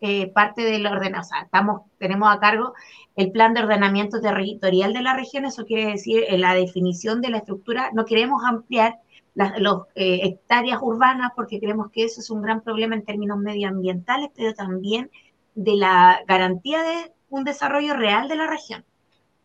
[0.00, 1.28] eh, parte del ordenamiento.
[1.42, 2.72] estamos, tenemos a cargo
[3.16, 7.30] el plan de ordenamiento territorial de la región, eso quiere decir en la definición de
[7.30, 9.00] la estructura, no queremos ampliar
[9.38, 9.52] las
[9.94, 14.52] eh, hectáreas urbanas porque creemos que eso es un gran problema en términos medioambientales, pero
[14.52, 15.12] también
[15.54, 18.84] de la garantía de un desarrollo real de la región.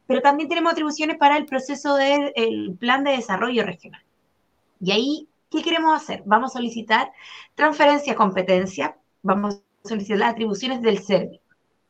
[0.08, 4.02] Pero también tenemos atribuciones para el proceso del plan de desarrollo regional.
[4.82, 6.24] Y ahí, ¿qué queremos hacer?
[6.26, 7.12] Vamos a solicitar
[7.54, 11.40] transferencia de competencia, vamos a solicitar las atribuciones del SERVIO.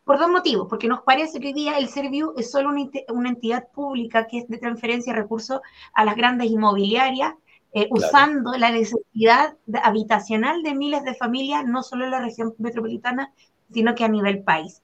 [0.03, 2.69] Por dos motivos, porque nos parece que hoy día el SERVIO es solo
[3.07, 5.61] una entidad pública que es de transferencia de recursos
[5.93, 7.33] a las grandes inmobiliarias
[7.75, 13.33] eh, usando la necesidad habitacional de miles de familias, no solo en la región metropolitana,
[13.71, 14.83] sino que a nivel país.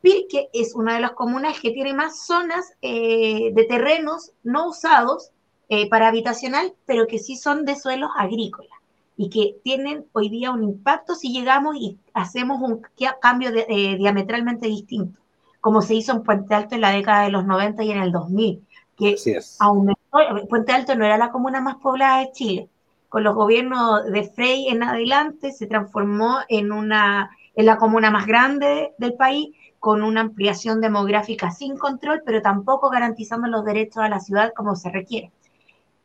[0.00, 5.32] Pirque es una de las comunas que tiene más zonas eh, de terrenos no usados
[5.68, 8.72] eh, para habitacional, pero que sí son de suelos agrícolas
[9.18, 12.80] y que tienen hoy día un impacto si llegamos y hacemos un
[13.20, 15.20] cambio diametralmente distinto,
[15.60, 18.12] como se hizo en Puente Alto en la década de los 90 y en el
[18.12, 18.62] 2000,
[18.96, 19.16] que
[19.58, 20.00] aumentó
[20.48, 22.68] Puente Alto no era la comuna más poblada de Chile.
[23.08, 28.26] Con los gobiernos de Frey en adelante se transformó en, una, en la comuna más
[28.26, 34.08] grande del país, con una ampliación demográfica sin control, pero tampoco garantizando los derechos a
[34.08, 35.30] la ciudad como se requiere.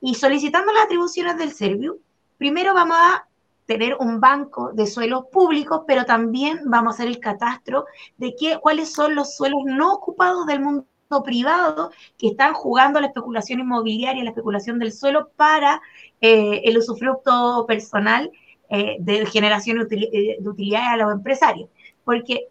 [0.01, 1.99] Y solicitando las atribuciones del Serviu,
[2.37, 3.25] primero vamos a
[3.65, 7.85] tener un banco de suelos públicos, pero también vamos a hacer el catastro
[8.17, 10.85] de qué, cuáles son los suelos no ocupados del mundo
[11.23, 15.81] privado que están jugando la especulación inmobiliaria, la especulación del suelo para
[16.21, 18.31] eh, el usufructo personal
[18.69, 21.69] eh, de generación eh, de utilidades a los empresarios.
[22.03, 22.47] Porque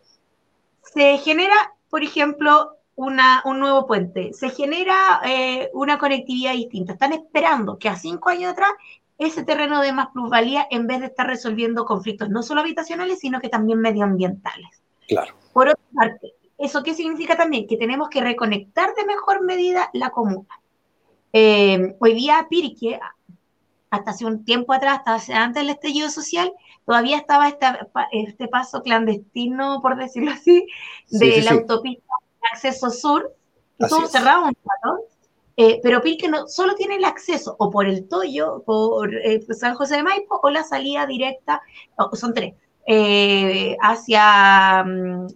[0.82, 1.54] se genera,
[1.88, 5.20] por ejemplo, una, un nuevo puente, se genera
[5.72, 6.94] una conectividad distinta.
[6.94, 8.70] Están esperando que a cinco años atrás
[9.18, 13.40] ese terreno de más plusvalía en vez de estar resolviendo conflictos no solo habitacionales, sino
[13.40, 14.82] que también medioambientales.
[15.06, 15.34] Claro.
[15.52, 17.68] Por otra parte, ¿Eso qué significa también?
[17.68, 20.60] Que tenemos que reconectar de mejor medida la comuna.
[21.32, 22.98] Eh, hoy día Pirque,
[23.90, 26.52] hasta hace un tiempo atrás, hasta antes del estallido social,
[26.84, 27.48] todavía estaba
[28.10, 30.66] este paso clandestino, por decirlo así,
[31.10, 33.32] de la autopista de acceso sur,
[33.88, 35.04] todo cerrado un rato,
[35.56, 39.74] eh, pero Pirque no, solo tiene el acceso o por el Toyo, por eh, San
[39.74, 41.62] José de Maipo, o la salida directa,
[42.14, 42.54] son tres,
[43.80, 45.28] hacia um,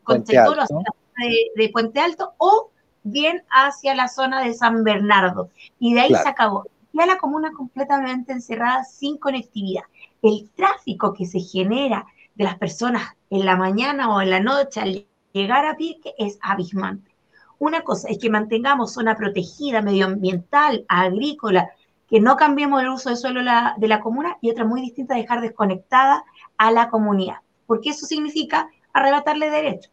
[1.56, 2.70] de, Puente Alto o
[3.02, 5.50] bien hacia la zona de San Bernardo.
[5.78, 6.66] Y de ahí se acabó.
[6.92, 9.84] Ya la comuna completamente encerrada sin conectividad.
[10.20, 14.80] El tráfico que se genera de las personas en la mañana o en la noche
[14.80, 17.10] al llegar a Pirque es abismante.
[17.58, 21.70] Una cosa es que mantengamos zona protegida, medioambiental, agrícola,
[22.08, 23.40] que no cambiemos el uso de suelo
[23.76, 26.24] de la comuna y otra muy distinta, dejar desconectada
[26.58, 27.36] a la comunidad,
[27.66, 29.90] porque eso significa arrebatarle derechos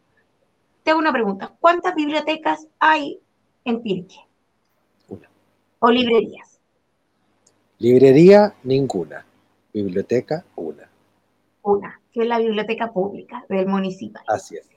[0.82, 1.52] te hago una pregunta.
[1.60, 3.20] ¿Cuántas bibliotecas hay
[3.64, 4.16] en Pirque?
[5.08, 5.28] Una.
[5.78, 6.58] ¿O librerías?
[7.78, 9.24] Librería, ninguna.
[9.72, 10.88] Biblioteca, una.
[11.62, 14.20] Una, que es la biblioteca pública del municipio.
[14.26, 14.68] Así es.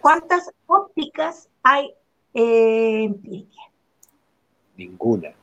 [0.00, 1.94] ¿Cuántas ópticas hay
[2.32, 3.58] en Pirque?
[4.76, 5.34] Ninguna.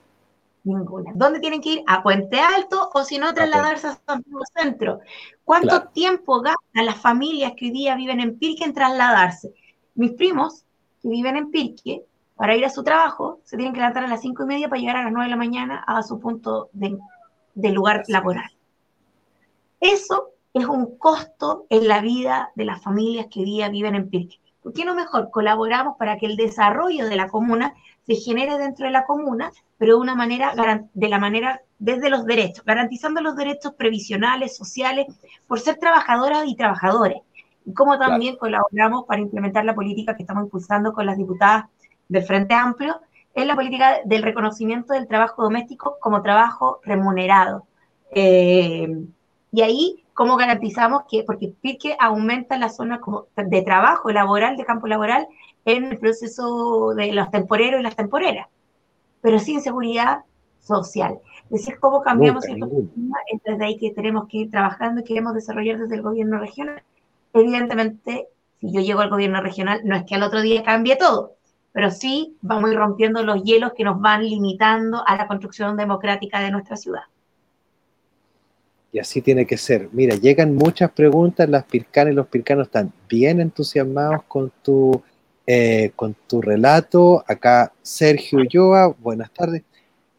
[0.63, 1.11] Ninguna.
[1.15, 1.83] ¿Dónde tienen que ir?
[1.87, 4.99] A Puente Alto o si no trasladarse a Santiago Centro.
[5.43, 9.53] ¿Cuánto tiempo gastan las familias que hoy día viven en Pirque en trasladarse?
[10.01, 10.65] Mis primos,
[10.99, 12.03] que viven en Pirque,
[12.35, 14.79] para ir a su trabajo, se tienen que levantar a las cinco y media para
[14.79, 16.97] llegar a las nueve de la mañana a su punto de,
[17.69, 18.49] lugar laboral.
[19.79, 24.09] Eso es un costo en la vida de las familias que hoy día viven en
[24.09, 24.39] Pirque.
[24.63, 27.75] ¿Por qué no mejor colaboramos para que el desarrollo de la comuna
[28.07, 30.55] se genere dentro de la comuna, pero de una manera,
[30.95, 35.05] de la manera desde los derechos, garantizando los derechos previsionales, sociales,
[35.45, 37.21] por ser trabajadoras y trabajadores?
[37.65, 41.65] Y cómo también colaboramos para implementar la política que estamos impulsando con las diputadas
[42.07, 42.99] del Frente Amplio,
[43.33, 47.65] es la política del reconocimiento del trabajo doméstico como trabajo remunerado.
[48.11, 48.89] Eh,
[49.51, 52.99] y ahí, ¿cómo garantizamos que, porque Pirque aumenta la zona
[53.35, 55.27] de trabajo laboral, de campo laboral,
[55.65, 58.47] en el proceso de los temporeros y las temporeras,
[59.21, 60.23] pero sin seguridad
[60.59, 61.19] social.
[61.45, 62.67] Es decir, cómo cambiamos esto,
[63.31, 66.81] es desde ahí que tenemos que ir trabajando y queremos desarrollar desde el gobierno regional
[67.33, 68.27] Evidentemente,
[68.59, 71.35] si yo llego al gobierno regional, no es que al otro día cambie todo,
[71.71, 75.77] pero sí vamos a ir rompiendo los hielos que nos van limitando a la construcción
[75.77, 77.03] democrática de nuestra ciudad.
[78.93, 79.87] Y así tiene que ser.
[79.93, 85.01] Mira, llegan muchas preguntas, las pircanas y los pircanos están bien entusiasmados con tu,
[85.47, 87.23] eh, con tu relato.
[87.25, 89.63] Acá Sergio Ulloa, buenas tardes.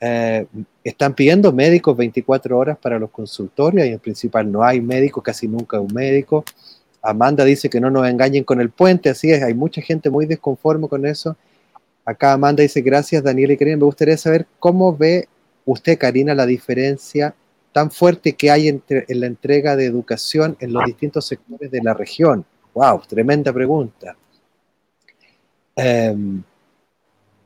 [0.00, 0.46] Eh,
[0.82, 5.46] están pidiendo médicos 24 horas para los consultorios y en principal no hay médicos, casi
[5.46, 6.44] nunca un médico.
[7.02, 10.26] Amanda dice que no nos engañen con el puente, así es, hay mucha gente muy
[10.26, 11.36] desconforme con eso.
[12.04, 15.28] Acá Amanda dice, gracias Daniel y Karina, me gustaría saber cómo ve
[15.64, 17.34] usted, Karina, la diferencia
[17.72, 21.82] tan fuerte que hay entre, en la entrega de educación en los distintos sectores de
[21.82, 22.44] la región.
[22.74, 23.02] ¡Wow!
[23.08, 24.16] Tremenda pregunta.
[25.74, 26.42] Em,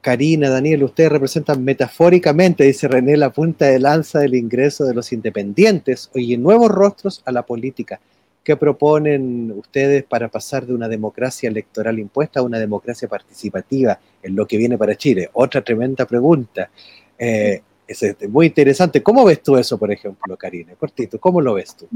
[0.00, 5.12] Karina, Daniel, ustedes representan metafóricamente, dice René, la punta de lanza del ingreso de los
[5.12, 8.00] independientes y nuevos rostros a la política.
[8.47, 14.36] ¿Qué proponen ustedes para pasar de una democracia electoral impuesta a una democracia participativa en
[14.36, 15.28] lo que viene para Chile?
[15.32, 16.70] Otra tremenda pregunta.
[17.18, 19.03] Eh, es este, muy interesante.
[19.03, 20.76] ¿Cómo ves tú eso, por ejemplo, Karina?
[20.76, 21.88] Cortito, ¿cómo lo ves tú?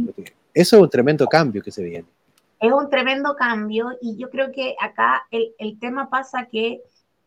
[0.53, 2.09] Eso es un tremendo cambio que se viene.
[2.59, 6.81] Es un tremendo cambio y yo creo que acá el, el tema pasa que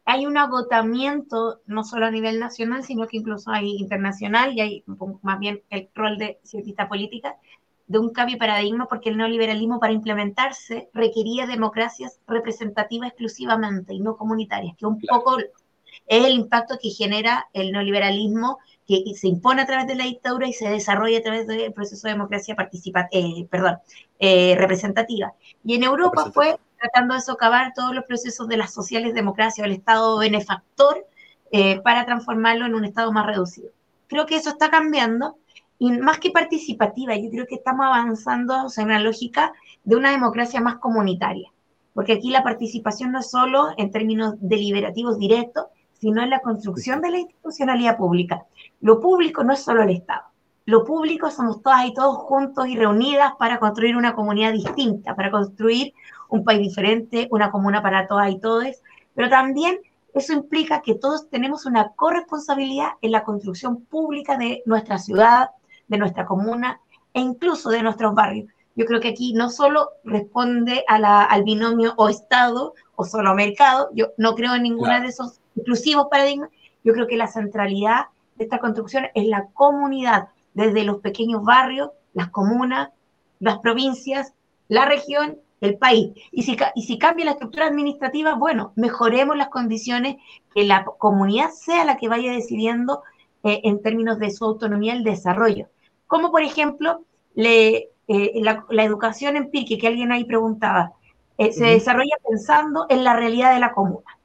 [0.03, 4.84] hay un agotamiento, no solo a nivel nacional, sino que incluso hay internacional y hay
[5.21, 7.38] más bien el rol de cientista política,
[7.93, 13.99] de un cambio de paradigma porque el neoliberalismo para implementarse requería democracias representativas exclusivamente y
[13.99, 15.45] no comunitarias, que un poco es
[16.25, 20.53] el impacto que genera el neoliberalismo que se impone a través de la dictadura y
[20.53, 23.77] se desarrolla a través del proceso de democracia participativa, eh, perdón,
[24.17, 25.35] eh, representativa.
[25.63, 29.73] Y en Europa fue tratando de socavar todos los procesos de las sociales democracias el
[29.73, 31.05] Estado benefactor
[31.51, 33.69] eh, para transformarlo en un Estado más reducido.
[34.07, 35.37] Creo que eso está cambiando
[35.84, 39.51] y más que participativa, yo creo que estamos avanzando en una lógica
[39.84, 41.51] de una democracia más comunitaria,
[41.93, 47.01] porque aquí la participación no es solo en términos deliberativos directos, sino en la construcción
[47.01, 48.45] de la institucionalidad pública.
[48.79, 50.23] Lo público no es solo el Estado.
[50.63, 55.31] Lo público somos todas y todos juntos y reunidas para construir una comunidad distinta, para
[55.31, 55.93] construir
[56.29, 58.67] un país diferente, una comuna para todas y todos,
[59.15, 59.79] pero también
[60.13, 65.49] eso implica que todos tenemos una corresponsabilidad en la construcción pública de nuestra ciudad,
[65.88, 66.79] de nuestra comuna
[67.13, 68.47] e incluso de nuestros barrios.
[68.75, 74.07] Yo creo que aquí no solo responde al binomio o Estado o solo mercado, yo
[74.17, 76.49] no creo en ninguna de esos exclusivos paradigmas,
[76.84, 81.91] yo creo que la centralidad de esta construcción es la comunidad, desde los pequeños barrios,
[82.13, 82.89] las comunas,
[83.39, 84.34] las provincias,
[84.67, 86.11] la región el país.
[86.31, 90.17] Y si, y si cambia la estructura administrativa, bueno, mejoremos las condiciones,
[90.53, 93.01] que la comunidad sea la que vaya decidiendo
[93.43, 95.67] eh, en términos de su autonomía el desarrollo.
[96.07, 97.03] Como por ejemplo,
[97.35, 100.93] le, eh, la, educación en Pirque, que alguien ahí preguntaba,
[101.37, 104.17] eh, se desarrolla pensando en la realidad de la comuna,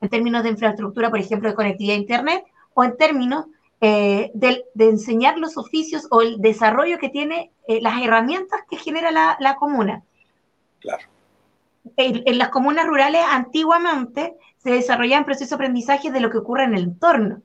[0.00, 2.44] en términos de infraestructura, por ejemplo, de conectividad a Internet,
[2.74, 3.46] o en términos
[3.80, 9.56] de, enseñar los oficios o el desarrollo que tiene las herramientas que genera la, la
[9.56, 10.02] comuna.
[10.80, 11.04] Claro.
[11.96, 16.74] En, las comunas rurales antiguamente se desarrollaban procesos de aprendizaje de lo que ocurre en
[16.74, 17.42] el entorno.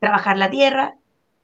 [0.00, 0.96] Trabajar la tierra,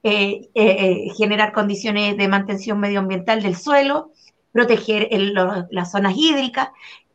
[0.03, 4.11] eh, eh, eh, generar condiciones de mantención medioambiental del suelo,
[4.51, 5.09] proteger
[5.69, 6.69] las zonas hídricas,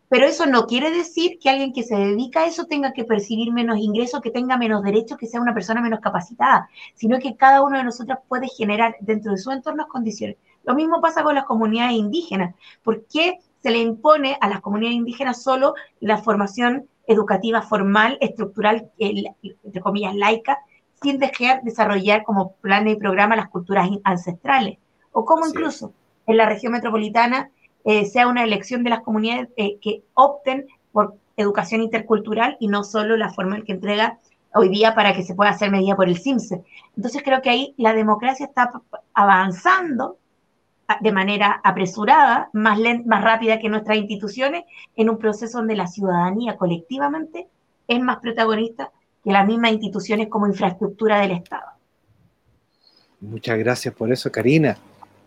[0.09, 3.53] pero eso no quiere decir que alguien que se dedica a eso tenga que percibir
[3.53, 7.63] menos ingresos, que tenga menos derechos, que sea una persona menos capacitada, sino que cada
[7.63, 10.37] uno de nosotros puede generar dentro de su entorno condiciones.
[10.65, 12.55] Lo mismo pasa con las comunidades indígenas.
[12.83, 18.91] ¿Por qué se le impone a las comunidades indígenas solo la formación educativa formal, estructural,
[18.99, 20.59] entre comillas, laica,
[21.03, 24.79] sin dejar desarrollar como plan y programa las culturas ancestrales.
[25.13, 25.93] O como incluso
[26.27, 27.51] en la región metropolitana
[27.85, 32.85] eh, sea una elección de las comunidades eh, que opten por educación intercultural y no
[32.85, 34.19] solo la forma que entrega
[34.55, 36.63] hoy día para que se pueda hacer medida por el CIMSE.
[36.97, 38.71] Entonces creo que ahí la democracia está
[39.15, 40.19] avanzando
[41.01, 44.65] de manera apresurada, más, más rápida que nuestras instituciones,
[44.97, 47.49] en un proceso donde la ciudadanía colectivamente
[47.89, 48.91] es más protagonista
[49.23, 51.67] que las mismas instituciones como infraestructura del Estado.
[53.21, 54.77] Muchas gracias por eso, Karina.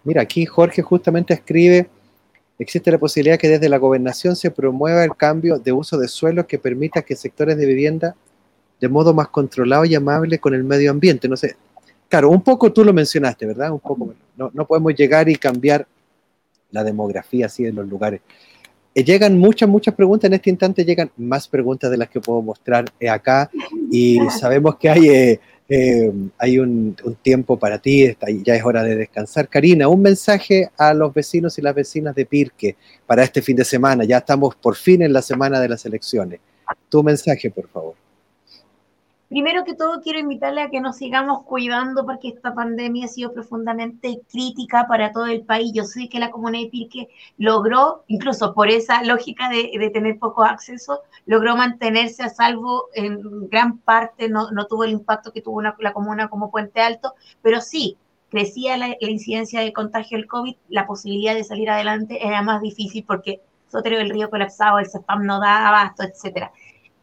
[0.04, 1.88] Mira, aquí Jorge justamente escribe,
[2.60, 6.46] existe la posibilidad que desde la gobernación se promueva el cambio de uso de suelo
[6.46, 8.16] que permita que sectores de vivienda
[8.80, 11.30] de modo más controlado y amable con el medio ambiente.
[11.30, 11.56] No sé,
[12.10, 13.72] claro, un poco tú lo mencionaste, ¿verdad?
[13.72, 15.88] Un poco, no, no podemos llegar y cambiar
[16.72, 18.22] la demografía así en los lugares.
[18.96, 20.30] Eh, llegan muchas, muchas preguntas.
[20.30, 23.52] En este instante llegan más preguntas de las que puedo mostrar eh, acá.
[23.92, 28.96] Y sabemos que hay, eh, eh, hay un, tiempo para ti, ya es hora de
[28.96, 29.50] descansar.
[29.50, 33.66] Karina, un mensaje a los vecinos y las vecinas de Pirque para este fin de
[33.66, 34.06] semana.
[34.06, 36.40] Ya estamos por fin en la semana de las elecciones.
[36.88, 38.05] Tu mensaje, por favor.
[39.36, 43.34] Primero que todo, quiero invitarle a que nos sigamos cuidando porque esta pandemia ha sido
[43.34, 45.74] profundamente crítica para todo el país.
[45.74, 50.46] Yo sé que la comunidad de Pirque logró, incluso por esa lógica de, tener poco
[50.46, 55.76] acceso, logró mantenerse a salvo en gran parte, no, tuvo el impacto que tuvo una,
[55.80, 57.98] la comuna como Puente Alto, pero sí,
[58.30, 63.04] crecía la, incidencia de contagio del COVID, la posibilidad de salir adelante era más difícil
[63.06, 66.54] porque Sotero del Río colapsado, el CEPAM no daba abasto, etcétera.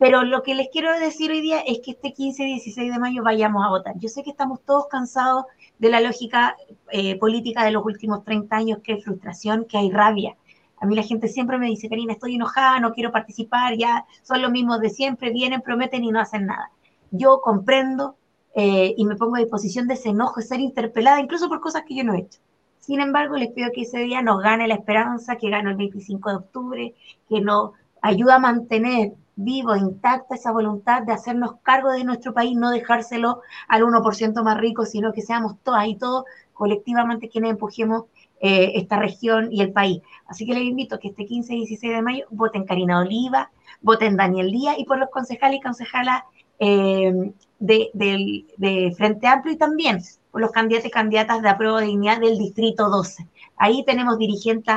[0.02, 2.98] Pero lo que les quiero decir hoy día es que este 15 y 16 de
[2.98, 3.94] mayo vayamos a votar.
[4.00, 5.44] Yo sé que estamos todos cansados
[5.78, 6.56] de la lógica
[6.90, 10.36] eh, política de los últimos 30 años, que hay frustración, que hay rabia.
[10.80, 14.42] A mí la gente siempre me dice, Karina, estoy enojada, no quiero participar, ya son
[14.42, 16.72] los mismos de siempre, vienen, prometen y no hacen nada.
[17.12, 18.16] Yo comprendo
[18.56, 21.84] eh, y me pongo a disposición de ese enojo, de ser interpelada, incluso por cosas
[21.86, 22.40] que yo no he hecho.
[22.80, 26.28] Sin embargo, les pido que ese día nos gane la esperanza, que gane el 25
[26.28, 26.94] de octubre,
[27.28, 32.56] que nos ayude a mantener vivo, intacta esa voluntad de hacernos cargo de nuestro país,
[32.56, 38.04] no dejárselo al 1% más rico, sino que seamos todas y todos colectivamente quienes empujemos
[38.40, 40.02] eh, esta región y el país.
[40.26, 43.50] Así que les invito a que este 15 y 16 de mayo voten Karina Oliva,
[43.80, 46.22] voten Daniel Díaz y por los concejales y concejalas
[46.58, 52.20] eh, de, Frente Amplio y también por los candidatos y candidatas de apruebo de dignidad
[52.20, 53.28] del Distrito 12.
[53.56, 54.76] Ahí tenemos dirigentes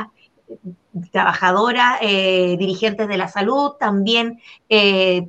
[1.10, 5.28] trabajadoras, eh, dirigentes de la salud, también eh,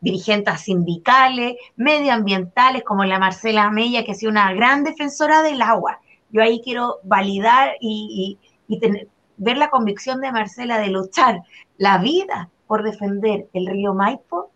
[0.00, 6.00] dirigentes sindicales, medioambientales, como la Marcela Mella, que ha sido una gran defensora del agua.
[6.30, 8.38] Yo ahí quiero validar y,
[8.80, 11.42] tener, ver la convicción de Marcela de luchar
[11.78, 14.50] la vida por defender el río Maipo.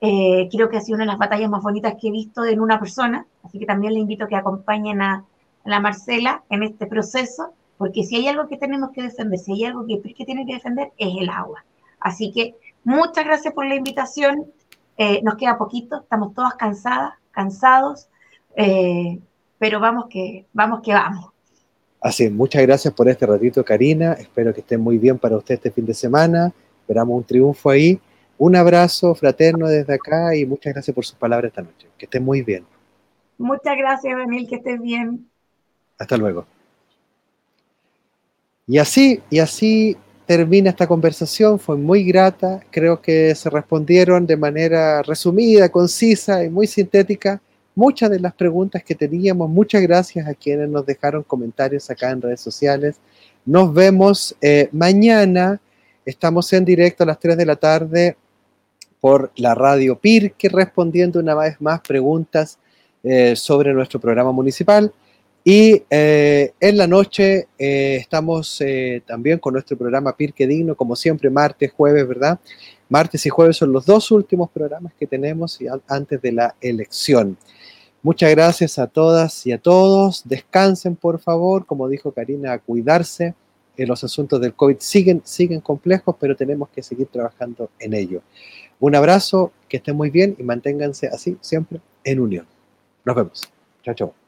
[0.00, 2.60] Eh, creo que ha sido una de las batallas más bonitas que he visto en
[2.60, 5.24] una persona, así que también le invito a que acompañen a
[5.64, 9.64] la Marcela en este proceso porque si hay algo que tenemos que defender, si hay
[9.64, 11.64] algo que que tiene que defender, es el agua.
[11.98, 12.54] Así que
[12.84, 14.52] muchas gracias por la invitación.
[14.98, 18.10] Eh, nos queda poquito, estamos todas cansadas, cansados,
[18.54, 19.18] eh,
[19.58, 21.30] pero vamos que, vamos que vamos.
[22.02, 24.12] Así, muchas gracias por este ratito, Karina.
[24.12, 26.52] Espero que esté muy bien para usted este fin de semana.
[26.82, 27.98] Esperamos un triunfo ahí.
[28.36, 31.88] Un abrazo fraterno desde acá y muchas gracias por sus palabras esta noche.
[31.96, 32.66] Que esté muy bien.
[33.38, 35.26] Muchas gracias, Daniel, que estés bien.
[35.98, 36.44] Hasta luego.
[38.70, 39.96] Y así, y así
[40.26, 46.50] termina esta conversación, fue muy grata, creo que se respondieron de manera resumida, concisa y
[46.50, 47.42] muy sintética
[47.74, 49.50] muchas de las preguntas que teníamos.
[49.50, 53.00] Muchas gracias a quienes nos dejaron comentarios acá en redes sociales.
[53.44, 55.60] Nos vemos eh, mañana,
[56.04, 58.16] estamos en directo a las 3 de la tarde
[59.00, 62.56] por la radio Pirque, respondiendo una vez más preguntas
[63.02, 64.92] eh, sobre nuestro programa municipal.
[65.42, 70.94] Y eh, en la noche eh, estamos eh, también con nuestro programa Pirque Digno, como
[70.94, 72.38] siempre, martes, jueves, ¿verdad?
[72.88, 77.38] Martes y jueves son los dos últimos programas que tenemos antes de la elección.
[78.02, 80.22] Muchas gracias a todas y a todos.
[80.26, 81.66] Descansen, por favor.
[81.66, 83.34] Como dijo Karina, a cuidarse.
[83.76, 88.22] los asuntos del COVID siguen, siguen complejos, pero tenemos que seguir trabajando en ello.
[88.80, 92.46] Un abrazo, que estén muy bien y manténganse así siempre en unión.
[93.04, 93.42] Nos vemos.
[93.82, 94.19] Chao, chao.